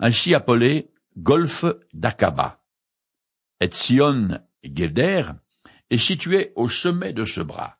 ainsi 0.00 0.34
appelé 0.34 0.90
golfe 1.18 1.66
d'Aqaba. 1.92 2.60
Etzion 3.60 4.40
Geder 4.64 5.24
est 5.90 5.98
situé 5.98 6.52
au 6.56 6.68
sommet 6.68 7.12
de 7.12 7.24
ce 7.24 7.42
bras. 7.42 7.76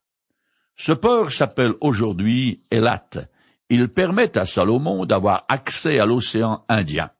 Ce 0.74 0.92
port 0.92 1.32
s'appelle 1.32 1.72
aujourd'hui 1.80 2.62
Elat. 2.70 3.08
Il 3.70 3.88
permet 3.88 4.36
à 4.36 4.44
Salomon 4.44 5.06
d'avoir 5.06 5.46
accès 5.48 5.98
à 5.98 6.06
l'océan 6.06 6.64
Indien. 6.68 7.10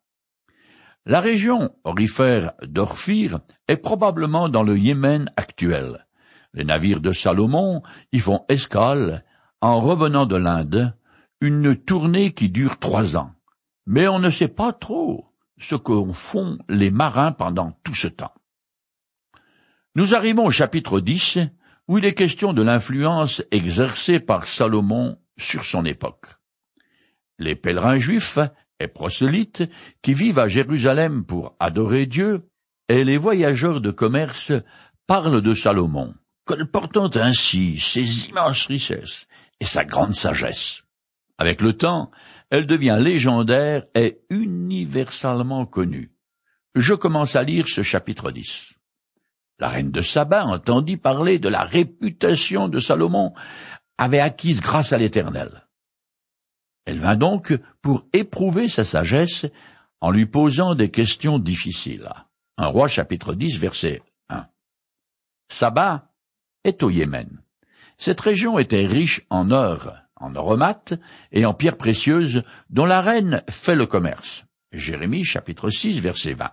La 1.07 1.21
région 1.21 1.75
orifère 1.85 2.53
d'Orphir 2.63 3.41
est 3.67 3.79
probablement 3.79 4.49
dans 4.49 4.63
le 4.63 4.79
Yémen 4.79 5.31
actuel. 5.37 6.07
Les 6.53 6.65
navires 6.65 7.01
de 7.01 7.13
Salomon 7.13 7.83
y 8.13 8.19
font 8.19 8.45
escale 8.49 9.25
en 9.61 9.81
revenant 9.81 10.27
de 10.27 10.37
l'Inde, 10.37 10.95
une 11.41 11.77
tournée 11.77 12.33
qui 12.33 12.49
dure 12.49 12.79
trois 12.79 13.17
ans. 13.17 13.33
Mais 13.87 14.09
on 14.09 14.19
ne 14.19 14.31
sait 14.31 14.49
pas 14.49 14.73
trop 14.73 15.33
ce 15.59 15.75
qu'en 15.75 16.13
font 16.13 16.59
les 16.69 16.91
marins 16.91 17.33
pendant 17.33 17.73
tout 17.83 17.95
ce 17.95 18.09
temps. 18.09 18.35
Nous 19.95 20.15
arrivons 20.15 20.47
au 20.47 20.51
chapitre 20.51 21.01
10, 21.01 21.39
où 21.89 21.99
il 21.99 22.05
est 22.05 22.15
question 22.15 22.53
de 22.53 22.63
l'influence 22.63 23.43
exercée 23.51 24.21
par 24.21 24.47
Salomon 24.47 25.19
sur 25.39 25.65
son 25.65 25.85
époque. 25.85 26.27
Les 27.39 27.55
pèlerins 27.55 27.99
juifs 27.99 28.39
et 28.81 28.89
prosélytes 28.89 29.65
qui 30.03 30.15
vivent 30.15 30.39
à 30.39 30.49
Jérusalem 30.49 31.25
pour 31.25 31.55
adorer 31.61 32.07
Dieu, 32.07 32.49
et 32.89 33.05
les 33.05 33.19
voyageurs 33.19 33.81
de 33.81 33.91
commerce 33.91 34.53
parlent 35.07 35.41
de 35.41 35.55
Salomon, 35.55 36.15
colportant 36.45 37.11
ainsi 37.15 37.79
ses 37.79 38.29
immenses 38.29 38.67
richesses 38.67 39.29
et 39.61 39.65
sa 39.65 39.85
grande 39.85 40.15
sagesse. 40.15 40.83
Avec 41.39 41.61
le 41.61 41.75
temps, 41.75 42.11
elle 42.51 42.67
devient 42.67 42.99
légendaire 43.01 43.85
et 43.95 44.21
universellement 44.31 45.67
connue. 45.67 46.13
Je 46.75 46.95
commence 46.95 47.37
à 47.37 47.43
lire 47.43 47.69
ce 47.69 47.83
chapitre 47.83 48.31
10. 48.31 48.75
La 49.59 49.69
reine 49.69 49.91
de 49.91 50.03
Saba 50.03 50.45
entendit 50.45 50.99
parler 50.99 51.39
de 51.39 51.49
la 51.49 51.63
réputation 51.63 52.69
de 52.69 52.79
Salomon 52.79 53.33
avait 53.97 54.21
acquise 54.21 54.61
grâce 54.61 54.93
à 54.93 54.99
l'Éternel. 54.99 55.67
Elle 56.85 57.01
vint 57.01 57.17
donc 57.17 57.59
pour 57.83 58.07
éprouver 58.13 58.69
sa 58.69 58.85
sagesse 58.85 59.47
en 60.01 60.11
lui 60.11 60.27
posant 60.27 60.75
des 60.75 60.91
questions 60.91 61.39
difficiles. 61.39 62.09
Un 62.59 62.67
roi 62.67 62.89
chapitre 62.89 63.35
10 63.35 63.59
verset 63.59 64.03
1. 64.29 64.47
Saba 65.49 66.13
est 66.65 66.83
au 66.83 66.91
Yémen. 66.91 67.43
Cette 67.99 68.21
région 68.21 68.59
était 68.59 68.87
riche 68.87 69.23
en 69.31 69.51
or, 69.51 69.95
en 70.17 70.35
aromates 70.35 70.95
et 71.33 71.47
en 71.47 71.55
pierres 71.55 71.79
précieuses 71.79 72.43
dont 72.71 72.85
la 72.87 73.01
reine 73.01 73.43
fait 73.49 73.75
le 73.75 73.87
commerce. 73.87 74.45
Jérémie 74.73 75.25
chapitre 75.25 75.71
6 75.71 76.01
verset 76.01 76.35
20. 76.35 76.51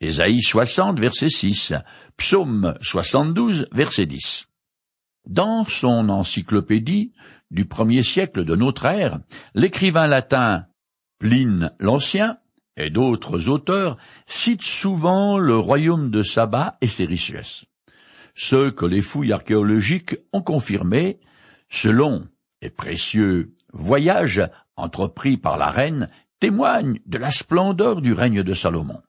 Ésaïe 0.00 0.42
60 0.42 0.98
verset 0.98 1.28
6. 1.28 1.74
Psaume 2.16 2.74
72 2.80 3.68
verset 3.72 4.06
10. 4.06 4.46
Dans 5.26 5.64
son 5.64 6.08
encyclopédie 6.08 7.12
du 7.50 7.66
premier 7.66 8.02
siècle 8.02 8.44
de 8.44 8.56
notre 8.56 8.86
ère, 8.86 9.18
l'écrivain 9.54 10.06
latin 10.06 10.66
Pline 11.18 11.72
l'Ancien 11.78 12.38
et 12.76 12.88
d'autres 12.88 13.48
auteurs 13.48 13.98
citent 14.26 14.62
souvent 14.62 15.38
le 15.38 15.56
royaume 15.56 16.10
de 16.10 16.22
Saba 16.22 16.78
et 16.80 16.86
ses 16.86 17.04
richesses. 17.04 17.66
Ce 18.42 18.70
que 18.70 18.86
les 18.86 19.02
fouilles 19.02 19.34
archéologiques 19.34 20.16
ont 20.32 20.40
confirmé, 20.40 21.20
Ce 21.68 21.90
long 21.90 22.26
et 22.62 22.70
précieux 22.70 23.52
voyage 23.74 24.40
entrepris 24.76 25.36
par 25.36 25.58
la 25.58 25.68
reine 25.68 26.08
témoigne 26.40 27.00
de 27.04 27.18
la 27.18 27.30
splendeur 27.30 28.00
du 28.00 28.14
règne 28.14 28.42
de 28.42 28.54
Salomon. 28.54 29.02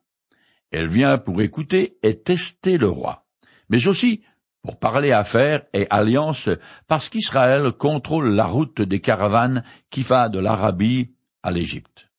Elle 0.69 0.89
vient 0.89 1.17
pour 1.17 1.41
écouter 1.41 1.97
et 2.03 2.19
tester 2.19 2.77
le 2.77 2.89
roi, 2.89 3.25
mais 3.69 3.87
aussi 3.87 4.21
pour 4.63 4.77
parler 4.77 5.13
affaires 5.13 5.63
et 5.71 5.87
alliances 5.89 6.49
parce 6.89 7.07
qu'Israël 7.07 7.71
contrôle 7.71 8.35
la 8.35 8.47
route 8.47 8.81
des 8.81 8.99
caravanes 8.99 9.63
qui 9.89 10.01
va 10.01 10.27
de 10.27 10.39
l'Arabie 10.39 11.13
à 11.41 11.51
l'Égypte. 11.51 12.09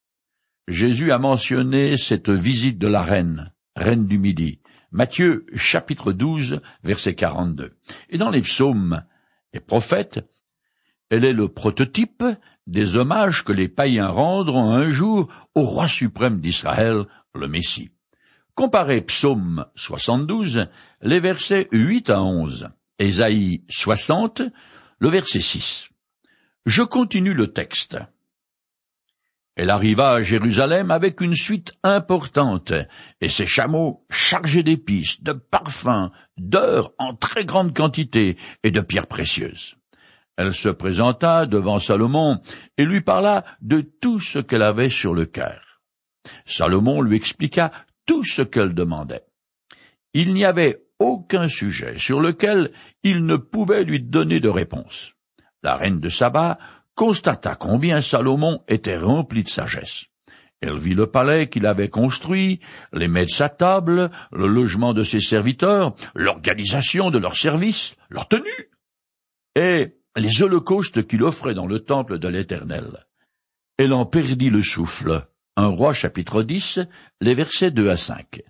Jésus 0.66 1.12
a 1.12 1.18
mentionné 1.18 1.98
cette 1.98 2.30
visite 2.30 2.78
de 2.78 2.88
la 2.88 3.02
reine, 3.02 3.52
reine 3.76 4.06
du 4.06 4.18
Midi, 4.18 4.61
Matthieu 4.92 5.46
chapitre 5.54 6.12
12 6.12 6.60
verset 6.84 7.14
42. 7.14 7.72
Et 8.10 8.18
dans 8.18 8.28
les 8.28 8.42
psaumes 8.42 9.02
et 9.54 9.60
prophètes, 9.60 10.20
elle 11.08 11.24
est 11.24 11.32
le 11.32 11.48
prototype 11.48 12.22
des 12.66 12.94
hommages 12.94 13.42
que 13.42 13.52
les 13.52 13.68
païens 13.68 14.08
rendront 14.08 14.70
un 14.70 14.90
jour 14.90 15.28
au 15.54 15.62
roi 15.62 15.88
suprême 15.88 16.40
d'Israël, 16.40 17.06
le 17.34 17.48
Messie. 17.48 17.90
Comparez 18.54 19.00
Psaume 19.00 19.64
72, 19.76 20.68
les 21.00 21.20
versets 21.20 21.68
8 21.72 22.10
à 22.10 22.22
11, 22.22 22.68
Ésaïe 22.98 23.64
60, 23.70 24.42
le 24.98 25.08
verset 25.08 25.40
6. 25.40 25.88
Je 26.66 26.82
continue 26.82 27.32
le 27.32 27.48
texte. 27.48 27.96
Elle 29.54 29.70
arriva 29.70 30.12
à 30.12 30.22
Jérusalem 30.22 30.90
avec 30.90 31.20
une 31.20 31.34
suite 31.34 31.72
importante, 31.82 32.72
et 33.20 33.28
ses 33.28 33.46
chameaux 33.46 34.06
chargés 34.10 34.62
d'épices, 34.62 35.22
de 35.22 35.32
parfums, 35.32 36.10
d'heures 36.38 36.92
en 36.98 37.14
très 37.14 37.44
grande 37.44 37.76
quantité, 37.76 38.36
et 38.62 38.70
de 38.70 38.80
pierres 38.80 39.08
précieuses. 39.08 39.76
Elle 40.38 40.54
se 40.54 40.70
présenta 40.70 41.44
devant 41.44 41.78
Salomon 41.78 42.40
et 42.78 42.86
lui 42.86 43.02
parla 43.02 43.44
de 43.60 43.80
tout 43.80 44.18
ce 44.18 44.38
qu'elle 44.38 44.62
avait 44.62 44.88
sur 44.88 45.14
le 45.14 45.26
cœur. 45.26 45.80
Salomon 46.46 47.02
lui 47.02 47.16
expliqua 47.16 47.70
tout 48.06 48.24
ce 48.24 48.42
qu'elle 48.42 48.74
demandait. 48.74 49.26
Il 50.14 50.32
n'y 50.32 50.44
avait 50.44 50.82
aucun 50.98 51.48
sujet 51.48 51.98
sur 51.98 52.20
lequel 52.20 52.72
il 53.02 53.26
ne 53.26 53.36
pouvait 53.36 53.84
lui 53.84 54.00
donner 54.00 54.40
de 54.40 54.48
réponse. 54.48 55.12
La 55.62 55.76
reine 55.76 56.00
de 56.00 56.08
Saba 56.08 56.58
constata 56.94 57.54
combien 57.54 58.00
Salomon 58.00 58.62
était 58.68 58.98
rempli 58.98 59.42
de 59.42 59.48
sagesse. 59.48 60.06
Elle 60.60 60.78
vit 60.78 60.94
le 60.94 61.10
palais 61.10 61.48
qu'il 61.48 61.66
avait 61.66 61.88
construit, 61.88 62.60
les 62.92 63.08
de 63.08 63.26
sa 63.26 63.48
table, 63.48 64.10
le 64.30 64.46
logement 64.46 64.94
de 64.94 65.02
ses 65.02 65.20
serviteurs, 65.20 65.94
l'organisation 66.14 67.10
de 67.10 67.18
leurs 67.18 67.36
services, 67.36 67.96
leur 68.10 68.28
tenue, 68.28 68.70
et 69.56 69.96
les 70.16 70.42
holocaustes 70.42 71.06
qu'il 71.06 71.24
offrait 71.24 71.54
dans 71.54 71.66
le 71.66 71.80
temple 71.80 72.20
de 72.20 72.28
l'Éternel. 72.28 73.06
Elle 73.76 73.92
en 73.92 74.06
perdit 74.06 74.50
le 74.50 74.62
souffle. 74.62 75.26
Un 75.56 75.66
roi 75.66 75.92
chapitre 75.92 76.44
10, 76.44 76.78
les 77.20 77.34
versets 77.34 77.72
2 77.72 77.90
à 77.90 77.96
5. 77.96 78.42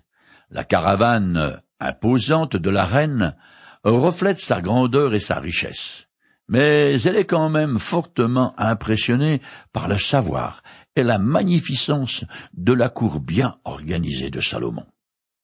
La 0.51 0.63
caravane 0.63 1.61
imposante 1.79 2.55
de 2.55 2.69
la 2.69 2.85
reine 2.85 3.35
reflète 3.83 4.39
sa 4.39 4.61
grandeur 4.61 5.15
et 5.15 5.19
sa 5.19 5.39
richesse 5.39 6.02
mais 6.47 7.01
elle 7.01 7.15
est 7.15 7.25
quand 7.25 7.49
même 7.49 7.79
fortement 7.79 8.53
impressionnée 8.57 9.41
par 9.71 9.87
le 9.87 9.97
savoir 9.97 10.61
et 10.95 11.03
la 11.03 11.17
magnificence 11.17 12.25
de 12.53 12.73
la 12.73 12.89
cour 12.89 13.19
bien 13.19 13.57
organisée 13.63 14.29
de 14.29 14.39
Salomon. 14.39 14.85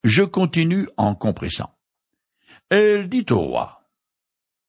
Je 0.03 0.23
continue 0.23 0.87
en 0.97 1.15
compressant. 1.15 1.75
Elle 2.69 3.09
dit 3.09 3.25
au 3.31 3.39
roi, 3.39 3.79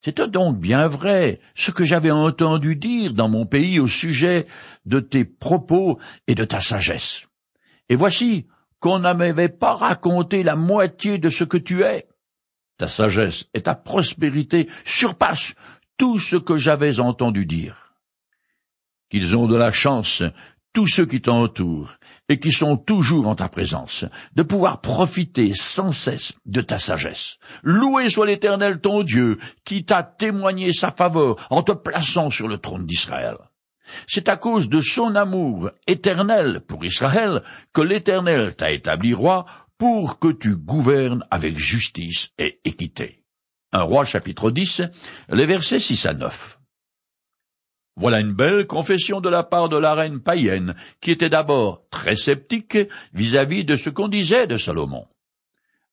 c'est 0.03 0.19
donc 0.19 0.59
bien 0.59 0.89
vrai 0.89 1.41
ce 1.55 1.71
que 1.71 1.85
j'avais 1.85 2.11
entendu 2.11 2.75
dire 2.75 3.13
dans 3.13 3.29
mon 3.29 3.45
pays 3.45 3.79
au 3.79 3.87
sujet 3.87 4.47
de 4.87 5.01
tes 5.01 5.27
propos 5.27 5.99
et 6.27 6.35
de 6.35 6.45
ta 6.45 6.61
sagesse. 6.61 7.27
Et 7.91 7.97
voici 7.97 8.47
qu'on 8.79 8.99
ne 8.99 9.13
m'avait 9.13 9.51
pas 9.51 9.75
raconté 9.75 10.43
la 10.43 10.57
moitié 10.57 11.19
de 11.19 11.29
ce 11.29 11.45
que 11.45 11.59
tu 11.59 11.83
es. 11.85 12.09
Ta 12.79 12.89
sagesse 12.89 13.47
et 13.53 13.61
ta 13.61 13.75
prospérité 13.75 14.71
surpassent 14.87 15.55
tout 16.01 16.19
ce 16.19 16.37
que 16.37 16.57
j'avais 16.57 16.99
entendu 16.99 17.45
dire. 17.45 17.93
Qu'ils 19.11 19.37
ont 19.37 19.47
de 19.47 19.55
la 19.55 19.71
chance, 19.71 20.23
tous 20.73 20.87
ceux 20.87 21.05
qui 21.05 21.21
t'entourent, 21.21 21.93
et 22.31 22.41
qui 22.41 22.53
sont 22.53 22.79
toujours 22.79 23.29
en 23.29 23.35
ta 23.35 23.51
présence, 23.51 24.07
de 24.35 24.43
pouvoir 24.43 24.81
profiter 24.81 25.53
sans 25.53 25.93
cesse 25.93 26.33
de 26.47 26.63
ta 26.63 26.79
sagesse. 26.79 27.37
Loué 27.63 28.09
soit 28.09 28.25
l'Éternel 28.25 28.81
ton 28.81 29.03
Dieu, 29.03 29.37
qui 29.67 29.85
t'a 29.85 30.03
témoigné 30.03 30.73
sa 30.73 30.91
faveur 30.91 31.37
en 31.51 31.63
te 31.63 31.73
plaçant 31.73 32.31
sur 32.31 32.49
le 32.49 32.57
trône 32.57 32.87
d'Israël. 32.87 33.37
C'est 34.07 34.31
à 34.31 34.39
cause 34.39 34.71
de 34.71 34.81
son 34.81 35.15
amour 35.17 35.71
éternel 35.87 36.63
pour 36.67 36.83
Israël 36.83 37.43
que 37.75 37.83
l'Éternel 37.83 38.57
t'a 38.57 38.71
établi 38.71 39.13
roi 39.13 39.45
pour 39.77 40.19
que 40.19 40.33
tu 40.33 40.57
gouvernes 40.57 41.27
avec 41.31 41.59
justice 41.59 42.31
et 42.39 42.59
équité. 42.65 43.20
Un 43.73 43.83
roi 43.83 44.05
chapitre 44.05 44.51
10, 44.51 44.83
les 45.29 45.47
versets 45.47 45.79
6 45.79 46.07
à 46.07 46.15
9. 46.15 46.59
Voilà 47.95 48.19
une 48.19 48.33
belle 48.33 48.67
confession 48.67 49.21
de 49.21 49.29
la 49.29 49.45
part 49.45 49.69
de 49.69 49.77
la 49.77 49.95
reine 49.95 50.21
païenne, 50.21 50.75
qui 51.01 51.13
était 51.13 51.29
d'abord 51.29 51.85
très 51.91 52.17
sceptique 52.17 52.79
vis-à-vis 53.13 53.65
de 53.65 53.77
ce 53.77 53.89
qu'on 53.89 54.09
disait 54.09 54.49
de 54.49 54.57
Salomon. 54.57 55.07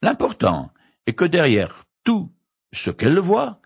L'important 0.02 0.72
est 1.06 1.14
que 1.14 1.26
derrière 1.26 1.84
tout 2.04 2.32
ce 2.74 2.90
qu'elle 2.90 3.20
voit, 3.20 3.62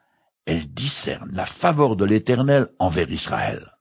elle 0.46 0.68
discerne 0.74 1.30
la 1.32 1.46
faveur 1.46 1.96
de 1.96 2.04
l'Éternel 2.04 2.68
envers 2.80 3.10
Israël. 3.10 3.78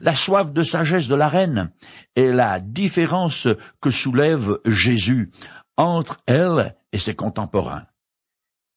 La 0.00 0.14
soif 0.14 0.52
de 0.52 0.62
sagesse 0.62 1.06
de 1.06 1.14
la 1.14 1.28
reine 1.28 1.72
et 2.16 2.32
la 2.32 2.58
différence 2.58 3.46
que 3.80 3.90
soulève 3.90 4.58
Jésus 4.64 5.30
entre 5.76 6.20
elle 6.26 6.76
et 6.92 6.98
ses 6.98 7.14
contemporains 7.14 7.86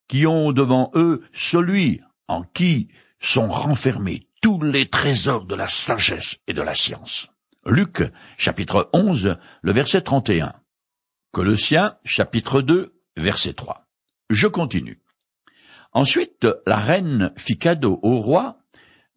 qui 0.07 0.27
ont 0.27 0.51
devant 0.51 0.91
eux 0.95 1.23
celui 1.33 2.01
en 2.27 2.43
qui 2.43 2.89
sont 3.19 3.47
renfermés 3.47 4.27
tous 4.41 4.61
les 4.61 4.89
trésors 4.89 5.45
de 5.45 5.55
la 5.55 5.67
sagesse 5.67 6.37
et 6.47 6.53
de 6.53 6.61
la 6.61 6.75
science. 6.75 7.29
Luc, 7.65 8.03
chapitre 8.37 8.89
11, 8.93 9.37
le 9.61 9.71
verset 9.71 10.01
31. 10.01 10.53
Colossiens, 11.31 11.97
chapitre 12.03 12.61
2, 12.61 12.93
verset 13.17 13.53
3. 13.53 13.87
Je 14.29 14.47
continue. 14.47 15.01
Ensuite, 15.93 16.45
la 16.67 16.77
reine 16.77 17.31
fit 17.37 17.57
cadeau 17.57 17.99
au 18.03 18.17
roi 18.19 18.59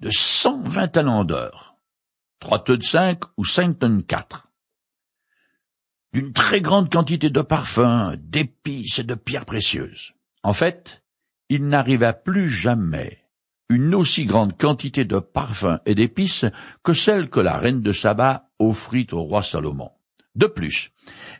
de 0.01 0.11
cent 0.11 0.62
vingt 0.62 0.88
talents 0.88 1.24
d'or, 1.24 1.77
trois 2.38 2.62
tonnes 2.62 2.83
cinq 2.83 3.22
ou 3.37 3.44
cinq 3.44 3.81
tonnes 3.81 4.05
quatre, 4.05 4.48
d'une 6.12 6.33
très 6.33 6.61
grande 6.61 6.90
quantité 6.90 7.31
de 7.31 7.42
parfums, 7.42 8.14
d'épices 8.16 9.01
et 9.01 9.05
de 9.05 9.14
pierres 9.14 9.44
précieuses. 9.44 10.14
En 10.42 10.53
fait, 10.53 11.03
il 11.48 11.66
n'arriva 11.66 12.12
plus 12.12 12.48
jamais 12.48 13.24
une 13.68 13.94
aussi 13.94 14.24
grande 14.24 14.57
quantité 14.57 15.05
de 15.05 15.18
parfums 15.18 15.81
et 15.85 15.94
d'épices 15.94 16.46
que 16.83 16.92
celle 16.92 17.29
que 17.29 17.40
la 17.40 17.59
reine 17.59 17.83
de 17.83 17.92
Saba 17.92 18.48
offrit 18.59 19.07
au 19.12 19.22
roi 19.22 19.42
Salomon. 19.42 19.90
De 20.35 20.46
plus, 20.46 20.90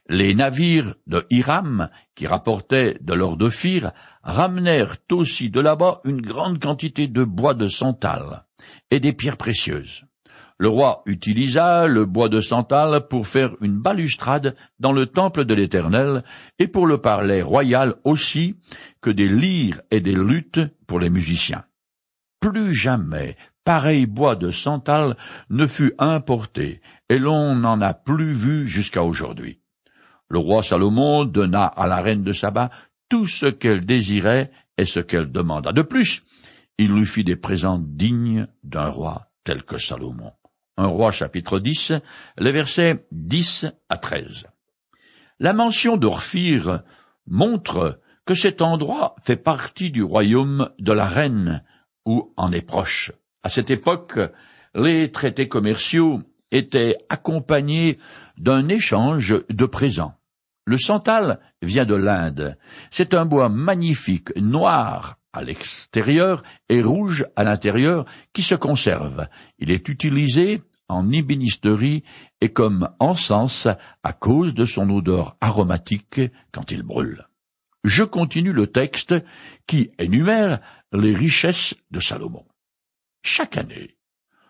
les 0.09 0.35
navires 0.35 0.95
de 1.07 1.25
Hiram, 1.31 1.89
qui 2.15 2.27
rapportaient 2.27 2.99
de 3.01 3.15
l'or 3.15 3.37
d'Ophir, 3.37 3.93
ramenèrent 4.23 4.97
aussi 5.13 5.51
de 5.51 5.61
là-bas 5.61 6.01
une 6.05 6.21
grande 6.21 6.61
quantité 6.61 7.07
de 7.07 7.25
bois 7.25 7.55
de 7.55 7.69
santal 7.69 8.45
et 8.91 8.99
des 8.99 9.13
pierres 9.13 9.37
précieuses. 9.37 10.05
Le 10.61 10.69
roi 10.69 11.03
utilisa 11.07 11.87
le 11.87 12.05
bois 12.05 12.29
de 12.29 12.41
santal 12.41 13.07
pour 13.09 13.29
faire 13.29 13.55
une 13.61 13.79
balustrade 13.79 14.57
dans 14.81 14.93
le 14.93 15.07
temple 15.07 15.45
de 15.45 15.55
l'Éternel, 15.55 16.25
et 16.59 16.67
pour 16.67 16.87
le 16.87 17.01
palais 17.01 17.43
royal 17.43 17.95
aussi, 18.03 18.57
que 19.01 19.11
des 19.11 19.29
lyres 19.29 19.81
et 19.93 20.01
des 20.01 20.17
luttes 20.17 20.61
pour 20.89 20.99
les 20.99 21.11
musiciens. 21.11 21.65
Plus 22.41 22.75
jamais 22.75 23.37
pareil 23.65 24.07
bois 24.07 24.35
de 24.35 24.51
santal 24.51 25.17
ne 25.49 25.67
fut 25.67 25.93
importé, 25.99 26.81
et 27.09 27.19
l'on 27.19 27.55
n'en 27.55 27.81
a 27.81 27.95
plus 27.95 28.33
vu 28.33 28.67
jusqu'à 28.67 29.05
aujourd'hui. 29.05 29.61
Le 30.29 30.39
roi 30.39 30.63
Salomon 30.63 31.25
donna 31.25 31.67
à 31.67 31.87
la 31.87 32.03
reine 32.03 32.25
de 32.25 32.33
Saba 32.33 32.71
tout 33.09 33.27
ce 33.27 33.47
qu'elle 33.47 33.85
désirait 33.85 34.51
et 34.77 34.85
ce 34.85 35.01
qu'elle 35.01 35.31
demanda. 35.31 35.73
De 35.73 35.83
plus, 35.83 36.25
il 36.79 36.93
lui 36.93 37.07
fit 37.07 37.25
des 37.25 37.37
présents 37.37 37.79
dignes 37.79 38.49
d'un 38.65 38.89
roi 38.89 39.29
tel 39.45 39.63
que 39.63 39.79
Salomon. 39.79 40.33
Un 40.81 40.87
roi 40.87 41.11
chapitre 41.11 41.59
10, 41.59 41.95
les 42.39 42.53
versets 42.53 43.05
10 43.11 43.67
à 43.89 43.97
13. 43.97 44.47
La 45.41 45.53
mention 45.53 45.97
d'Orphir 45.97 46.85
montre 47.27 48.01
que 48.25 48.37
cet 48.37 48.63
endroit 48.63 49.17
fait 49.25 49.37
partie 49.37 49.91
du 49.91 50.05
royaume 50.05 50.71
de 50.79 50.93
la 50.93 51.07
reine, 51.07 51.65
ou 52.07 52.33
en 52.37 52.53
est 52.53 52.63
proche. 52.63 53.11
À 53.43 53.49
cette 53.49 53.73
époque, 53.73 54.21
les 54.77 55.11
traités 55.11 55.49
commerciaux 55.49 56.23
étaient 56.53 56.97
accompagnés 57.09 57.99
d'un 58.37 58.69
échange 58.69 59.35
de 59.51 59.67
présents. 59.67 60.15
Le 60.65 60.79
santal 60.79 61.41
vient 61.61 61.87
de 61.87 61.97
l'Inde. 61.97 62.57
C'est 62.93 63.15
un 63.15 63.25
bois 63.25 63.49
magnifique, 63.49 64.29
noir, 64.37 65.19
à 65.39 65.45
l'extérieur 65.45 66.43
et 66.69 66.83
rouge 66.83 67.25
à 67.37 67.45
l'intérieur 67.45 68.05
qui 68.33 68.43
se 68.43 68.57
conserve. 68.57 69.29
Il 69.61 69.71
est 69.71 69.89
utilisé 69.89 70.63
en 70.89 71.13
ébénisterie 71.13 72.03
et 72.41 72.53
comme 72.53 72.91
encens 72.99 73.69
à 74.03 74.13
cause 74.13 74.55
de 74.55 74.65
son 74.65 74.91
odeur 74.91 75.37
aromatique 75.41 76.21
quand 76.51 76.73
il 76.73 76.83
brûle. 76.83 77.29
Je 77.85 78.03
continue 78.03 78.53
le 78.53 78.67
texte 78.67 79.15
qui 79.69 79.93
énumère 80.01 80.61
les 80.93 81.15
richesses 81.15 81.75
de 81.93 82.01
Salomon. 82.01 82.45
Chaque 83.23 83.57
année, 83.57 83.97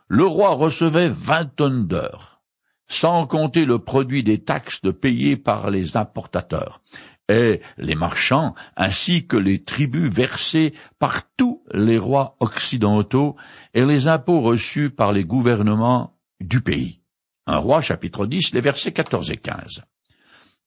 le 0.07 0.25
roi 0.25 0.53
recevait 0.53 1.11
vingt 1.11 1.55
tonnes 1.55 1.87
d'or, 1.87 2.41
sans 2.87 3.27
compter 3.27 3.67
le 3.67 3.79
produit 3.79 4.23
des 4.23 4.43
taxes 4.43 4.81
payées 4.99 5.37
par 5.37 5.71
les 5.71 5.99
importateurs, 5.99 6.81
et 7.29 7.61
les 7.77 7.95
marchands, 7.95 8.55
ainsi 8.77 9.27
que 9.27 9.37
les 9.37 9.63
tribus 9.63 10.11
versées 10.11 10.75
par 10.99 11.23
tous 11.37 11.63
les 11.73 11.99
rois 11.99 12.37
occidentaux 12.41 13.37
et 13.75 13.85
les 13.85 14.09
impôts 14.09 14.41
reçus 14.41 14.91
par 14.91 15.13
les 15.13 15.25
gouvernements 15.25 16.19
du 16.41 16.61
pays. 16.61 17.03
Un 17.47 17.59
roi, 17.59 17.81
chapitre 17.81 18.27
10, 18.27 18.53
les 18.53 18.61
versets 18.61 18.93
14 18.93 19.31
et 19.31 19.37
15. 19.37 19.83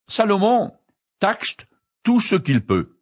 Salomon 0.07 0.71
taxe 1.19 1.55
tout 2.03 2.19
ce 2.19 2.35
qu'il 2.35 2.65
peut. 2.65 2.97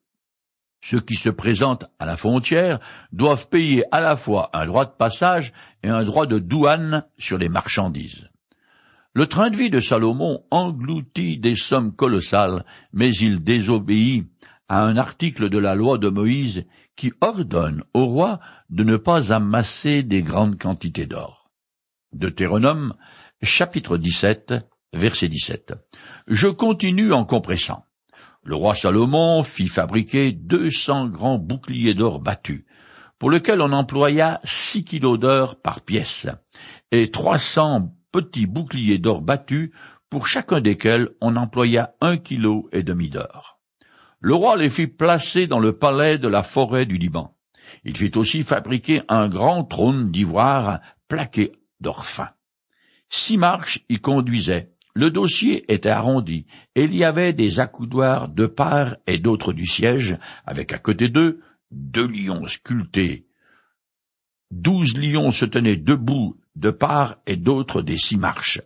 Ceux 0.82 1.02
qui 1.02 1.15
se 1.15 1.30
présentent 1.30 1.86
à 2.00 2.06
la 2.06 2.15
frontière 2.15 2.80
doivent 3.12 3.50
payer 3.50 3.84
à 3.91 4.00
la 4.00 4.15
fois 4.15 4.50
un 4.54 4.65
droit 4.65 4.86
de 4.86 4.91
passage 4.91 5.52
et 5.84 5.89
un 5.89 6.04
droit 6.04 6.26
de 6.26 6.39
douane 6.39 7.06
sur 7.17 7.38
les 7.38 7.50
marchandises. 7.50 8.29
Le 9.20 9.28
train 9.28 9.50
de 9.50 9.58
vie 9.58 9.70
de 9.70 9.82
Salomon 9.82 10.46
engloutit 10.50 11.38
des 11.38 11.58
sommes 11.58 11.94
colossales, 11.94 12.64
mais 12.94 13.14
il 13.14 13.44
désobéit 13.44 14.32
à 14.70 14.86
un 14.86 14.96
article 14.96 15.50
de 15.50 15.58
la 15.58 15.76
loi 15.76 15.98
de 15.98 16.08
Moïse 16.08 16.64
qui 16.96 17.12
ordonne 17.20 17.84
au 17.94 18.06
roi 18.06 18.40
de 18.70 18.86
ne 18.86 18.96
pas 18.96 19.34
amasser 19.34 20.04
des 20.04 20.24
grandes 20.24 20.58
quantités 20.58 21.06
d'or. 21.06 21.50
Deutéronome, 22.14 22.96
chapitre 23.44 23.98
17, 23.98 24.54
verset 24.94 25.28
17. 25.28 25.74
Je 26.28 26.48
continue 26.48 27.12
en 27.12 27.26
compressant. 27.26 27.84
Le 28.46 28.56
roi 28.56 28.74
Salomon 28.74 29.44
fit 29.44 29.68
fabriquer 29.68 30.32
deux 30.32 30.72
cents 30.72 31.10
grands 31.10 31.40
boucliers 31.40 31.94
d'or 31.94 32.22
battus, 32.22 32.64
pour 33.18 33.32
lesquels 33.32 33.60
on 33.60 33.74
employa 33.74 34.40
six 34.46 34.86
kilos 34.86 35.20
d'or 35.20 35.60
par 35.62 35.82
pièce, 35.82 36.26
et 36.94 37.12
trois 37.12 37.38
cents 37.38 37.92
petits 38.12 38.45
boucliers 38.45 38.98
d'or 38.98 39.22
battus, 39.22 39.72
pour 40.10 40.28
chacun 40.28 40.60
desquels 40.60 41.10
on 41.22 41.36
employa 41.36 41.93
un 42.02 42.17
kilo 42.17 42.67
et 42.72 42.84
demi 42.84 43.10
d'or. 43.10 43.60
Le 44.19 44.34
roi 44.34 44.58
les 44.58 44.69
fit 44.69 44.88
placer 44.88 45.48
dans 45.48 45.60
le 45.60 45.78
palais 45.78 46.17
de 46.17 46.28
la 46.28 46.43
forêt 46.43 46.86
du 46.86 46.98
Liban. 46.98 47.36
Il 47.84 47.95
fit 47.95 48.12
aussi 48.17 48.43
fabriquer 48.43 49.02
un 49.08 49.30
grand 49.30 49.63
trône 49.63 50.12
d'ivoire 50.12 50.82
plaqué 51.08 51.54
d'or 51.80 52.06
fin. 52.06 52.30
Six 53.08 53.38
marches 53.38 53.86
y 53.89 54.00
conduisaient, 54.00 54.72
le 54.93 55.12
dossier 55.12 55.72
était 55.72 55.89
arrondi, 55.89 56.45
et 56.76 56.84
il 56.84 56.95
y 56.95 57.04
avait 57.04 57.34
des 57.34 57.60
accoudoirs 57.60 58.28
de 58.28 58.48
part 58.48 58.98
et 59.08 59.17
d'autre 59.17 59.54
du 59.54 59.65
siège, 59.65 60.17
avec 60.45 60.74
à 60.74 60.78
côté 60.78 61.10
d'eux 61.10 61.39
deux 61.72 62.08
lions 62.08 62.45
sculptés. 62.45 63.26
Douze 64.52 64.98
lions 64.98 65.32
se 65.32 65.45
tenaient 65.45 65.78
debout 65.78 66.39
de 66.60 66.72
part 66.72 67.17
et 67.26 67.38
d'autre 67.38 67.82
des 67.82 67.98
six 67.98 68.17
marches. 68.17 68.62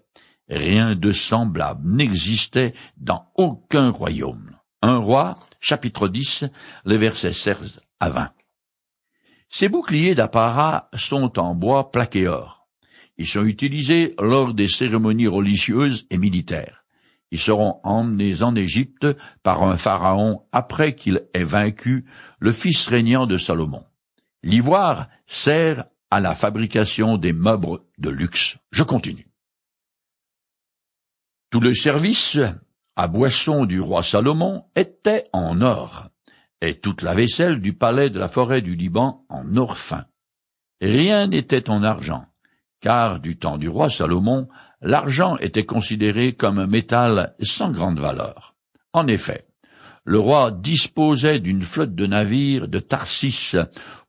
Rien 0.49 0.95
de 0.95 1.11
semblable 1.11 1.95
n'existait 1.95 2.73
dans 2.97 3.27
aucun 3.35 3.89
royaume. 3.89 4.57
Un 4.81 4.97
roi, 4.97 5.35
chapitre 5.61 6.09
10, 6.09 6.45
les 6.85 6.97
versets 6.97 7.31
16 7.31 7.81
à 7.99 8.09
20. 8.09 8.31
Ces 9.49 9.69
boucliers 9.69 10.15
d'apparat 10.15 10.89
sont 10.93 11.39
en 11.39 11.55
bois 11.55 11.91
plaqué 11.91 12.27
or. 12.27 12.67
Ils 13.17 13.27
sont 13.27 13.43
utilisés 13.43 14.15
lors 14.19 14.53
des 14.53 14.67
cérémonies 14.67 15.27
religieuses 15.27 16.07
et 16.09 16.17
militaires. 16.17 16.83
Ils 17.31 17.39
seront 17.39 17.79
emmenés 17.83 18.43
en 18.43 18.55
Égypte 18.55 19.07
par 19.43 19.63
un 19.63 19.77
pharaon 19.77 20.43
après 20.51 20.95
qu'il 20.95 21.27
ait 21.33 21.43
vaincu 21.43 22.05
le 22.39 22.51
fils 22.51 22.87
régnant 22.87 23.25
de 23.25 23.37
Salomon. 23.37 23.83
L'ivoire 24.43 25.07
sert 25.25 25.85
à 26.13 26.19
la 26.19 26.35
fabrication 26.35 27.17
des 27.17 27.33
meubles 27.33 27.79
de 27.97 28.11
luxe. 28.11 28.57
Je 28.71 28.83
continue. 28.83 29.27
Tout 31.49 31.59
le 31.59 31.73
service 31.73 32.37
à 32.95 33.07
boisson 33.07 33.65
du 33.65 33.81
roi 33.81 34.03
Salomon 34.03 34.65
était 34.75 35.27
en 35.33 35.59
or, 35.61 36.09
et 36.61 36.75
toute 36.75 37.01
la 37.01 37.15
vaisselle 37.15 37.61
du 37.61 37.73
palais 37.73 38.11
de 38.11 38.19
la 38.19 38.29
forêt 38.29 38.61
du 38.61 38.75
Liban 38.75 39.25
en 39.27 39.57
or 39.57 39.75
fin. 39.79 40.05
Rien 40.81 41.25
n'était 41.25 41.71
en 41.71 41.81
argent, 41.81 42.27
car 42.79 43.19
du 43.19 43.39
temps 43.39 43.57
du 43.57 43.67
roi 43.67 43.89
Salomon, 43.89 44.47
l'argent 44.81 45.37
était 45.37 45.65
considéré 45.65 46.33
comme 46.33 46.59
un 46.59 46.67
métal 46.67 47.35
sans 47.41 47.71
grande 47.71 47.99
valeur. 47.99 48.53
En 48.93 49.07
effet, 49.07 49.47
le 50.05 50.19
roi 50.19 50.51
disposait 50.51 51.39
d'une 51.39 51.63
flotte 51.63 51.95
de 51.95 52.05
navires 52.05 52.67
de 52.67 52.77
Tarsis 52.77 53.55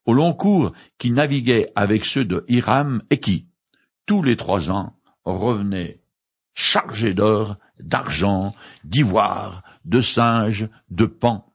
au 0.04 0.12
long 0.12 0.32
cours 0.32 0.72
qui 0.98 1.10
naviguaient 1.10 1.72
avec 1.74 2.04
ceux 2.04 2.24
de 2.24 2.44
Hiram 2.48 3.02
et 3.10 3.18
qui, 3.18 3.46
tous 4.06 4.22
les 4.22 4.36
trois 4.36 4.70
ans, 4.70 4.96
revenaient 5.24 6.00
chargés 6.54 7.14
d'or, 7.14 7.56
d'argent, 7.80 8.54
d'ivoire, 8.84 9.62
de 9.84 10.00
singes, 10.00 10.68
de 10.90 11.06
pans. 11.06 11.52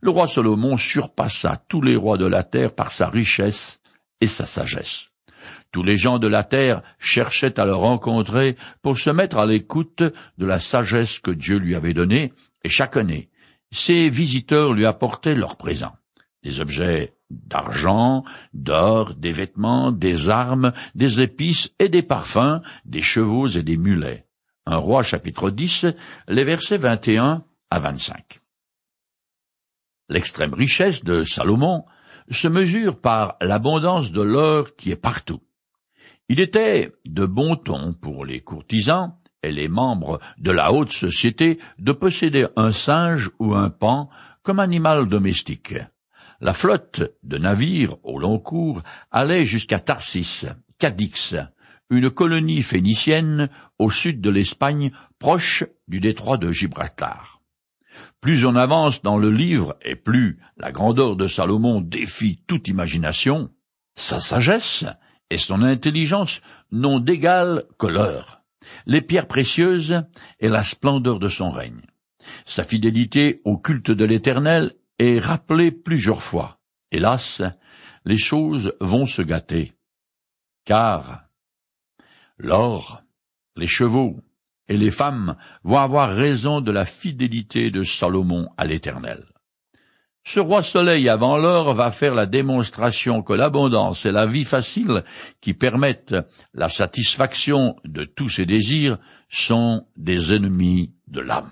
Le 0.00 0.10
roi 0.10 0.26
Salomon 0.26 0.76
surpassa 0.76 1.62
tous 1.68 1.82
les 1.82 1.96
rois 1.96 2.18
de 2.18 2.26
la 2.26 2.42
terre 2.42 2.74
par 2.74 2.90
sa 2.90 3.08
richesse 3.08 3.80
et 4.20 4.26
sa 4.26 4.46
sagesse. 4.46 5.08
Tous 5.70 5.82
les 5.82 5.96
gens 5.96 6.18
de 6.18 6.28
la 6.28 6.44
terre 6.44 6.82
cherchaient 6.98 7.58
à 7.58 7.66
le 7.66 7.74
rencontrer 7.74 8.56
pour 8.80 8.98
se 8.98 9.10
mettre 9.10 9.38
à 9.38 9.46
l'écoute 9.46 10.02
de 10.02 10.46
la 10.46 10.58
sagesse 10.58 11.18
que 11.18 11.30
Dieu 11.30 11.58
lui 11.58 11.74
avait 11.74 11.94
donnée, 11.94 12.32
et 12.64 12.68
chaque 12.68 12.96
année, 12.96 13.28
ses 13.70 14.08
visiteurs 14.08 14.72
lui 14.72 14.86
apportaient 14.86 15.34
leurs 15.34 15.56
présents, 15.56 15.96
des 16.42 16.60
objets 16.60 17.14
d'argent, 17.30 18.24
d'or, 18.52 19.14
des 19.14 19.32
vêtements, 19.32 19.92
des 19.92 20.28
armes, 20.28 20.72
des 20.94 21.20
épices 21.20 21.70
et 21.78 21.88
des 21.88 22.02
parfums, 22.02 22.60
des 22.84 23.00
chevaux 23.00 23.48
et 23.48 23.62
des 23.62 23.76
mulets. 23.76 24.26
Un 24.66 24.76
roi 24.76 25.02
chapitre 25.02 25.50
10, 25.50 25.86
les 26.28 26.44
versets 26.44 26.78
21 26.78 27.44
à 27.70 27.80
25. 27.80 28.40
L'extrême 30.08 30.54
richesse 30.54 31.04
de 31.04 31.24
Salomon 31.24 31.84
se 32.30 32.48
mesure 32.48 33.00
par 33.00 33.36
l'abondance 33.40 34.12
de 34.12 34.22
l'or 34.22 34.76
qui 34.76 34.90
est 34.90 34.96
partout. 34.96 35.40
Il 36.28 36.40
était 36.40 36.92
de 37.04 37.26
bon 37.26 37.56
ton 37.56 37.94
pour 37.94 38.24
les 38.24 38.40
courtisans 38.40 39.14
et 39.42 39.50
les 39.50 39.68
membres 39.68 40.20
de 40.38 40.50
la 40.50 40.72
haute 40.72 40.92
société 40.92 41.58
de 41.78 41.92
posséder 41.92 42.46
un 42.56 42.70
singe 42.70 43.30
ou 43.38 43.54
un 43.54 43.70
pan 43.70 44.08
comme 44.42 44.60
animal 44.60 45.08
domestique. 45.08 45.74
La 46.42 46.52
flotte 46.52 47.02
de 47.22 47.38
navires 47.38 47.94
au 48.02 48.18
long 48.18 48.40
cours 48.40 48.82
allait 49.12 49.46
jusqu'à 49.46 49.78
Tarsis, 49.78 50.44
Cadix, 50.76 51.36
une 51.88 52.10
colonie 52.10 52.62
phénicienne 52.62 53.48
au 53.78 53.92
sud 53.92 54.20
de 54.20 54.28
l'Espagne, 54.28 54.90
proche 55.20 55.62
du 55.86 56.00
détroit 56.00 56.38
de 56.38 56.50
Gibraltar. 56.50 57.40
Plus 58.20 58.44
on 58.44 58.56
avance 58.56 59.02
dans 59.02 59.18
le 59.18 59.30
livre 59.30 59.76
et 59.82 59.94
plus 59.94 60.40
la 60.56 60.72
grandeur 60.72 61.14
de 61.14 61.28
Salomon 61.28 61.80
défie 61.80 62.42
toute 62.48 62.66
imagination, 62.66 63.50
sa 63.94 64.18
sagesse 64.18 64.84
et 65.30 65.38
son 65.38 65.62
intelligence 65.62 66.40
n'ont 66.72 66.98
d'égal 66.98 67.62
que 67.78 67.86
l'heure, 67.86 68.42
les 68.86 69.00
pierres 69.00 69.28
précieuses 69.28 70.02
et 70.40 70.48
la 70.48 70.64
splendeur 70.64 71.20
de 71.20 71.28
son 71.28 71.50
règne. 71.50 71.82
Sa 72.46 72.64
fidélité 72.64 73.40
au 73.44 73.58
culte 73.58 73.92
de 73.92 74.04
l'Éternel 74.04 74.72
est 75.02 75.18
rappelée 75.18 75.70
plusieurs 75.70 76.22
fois. 76.22 76.58
Hélas, 76.90 77.42
les 78.04 78.18
choses 78.18 78.74
vont 78.80 79.06
se 79.06 79.22
gâter. 79.22 79.72
Car 80.64 81.24
l'or, 82.38 83.02
les 83.56 83.66
chevaux, 83.66 84.20
et 84.68 84.76
les 84.76 84.90
femmes 84.90 85.36
vont 85.64 85.78
avoir 85.78 86.14
raison 86.14 86.60
de 86.60 86.72
la 86.72 86.84
fidélité 86.84 87.70
de 87.70 87.82
Salomon 87.82 88.48
à 88.56 88.64
l'Éternel. 88.64 89.24
Ce 90.24 90.38
roi 90.38 90.62
soleil 90.62 91.08
avant 91.08 91.36
l'heure 91.36 91.74
va 91.74 91.90
faire 91.90 92.14
la 92.14 92.26
démonstration 92.26 93.22
que 93.22 93.32
l'abondance 93.32 94.06
et 94.06 94.12
la 94.12 94.24
vie 94.24 94.44
facile 94.44 95.04
qui 95.40 95.52
permettent 95.52 96.14
la 96.54 96.68
satisfaction 96.68 97.76
de 97.84 98.04
tous 98.04 98.28
ses 98.28 98.46
désirs 98.46 98.98
sont 99.28 99.86
des 99.96 100.32
ennemis 100.32 100.94
de 101.08 101.20
l'âme. 101.20 101.50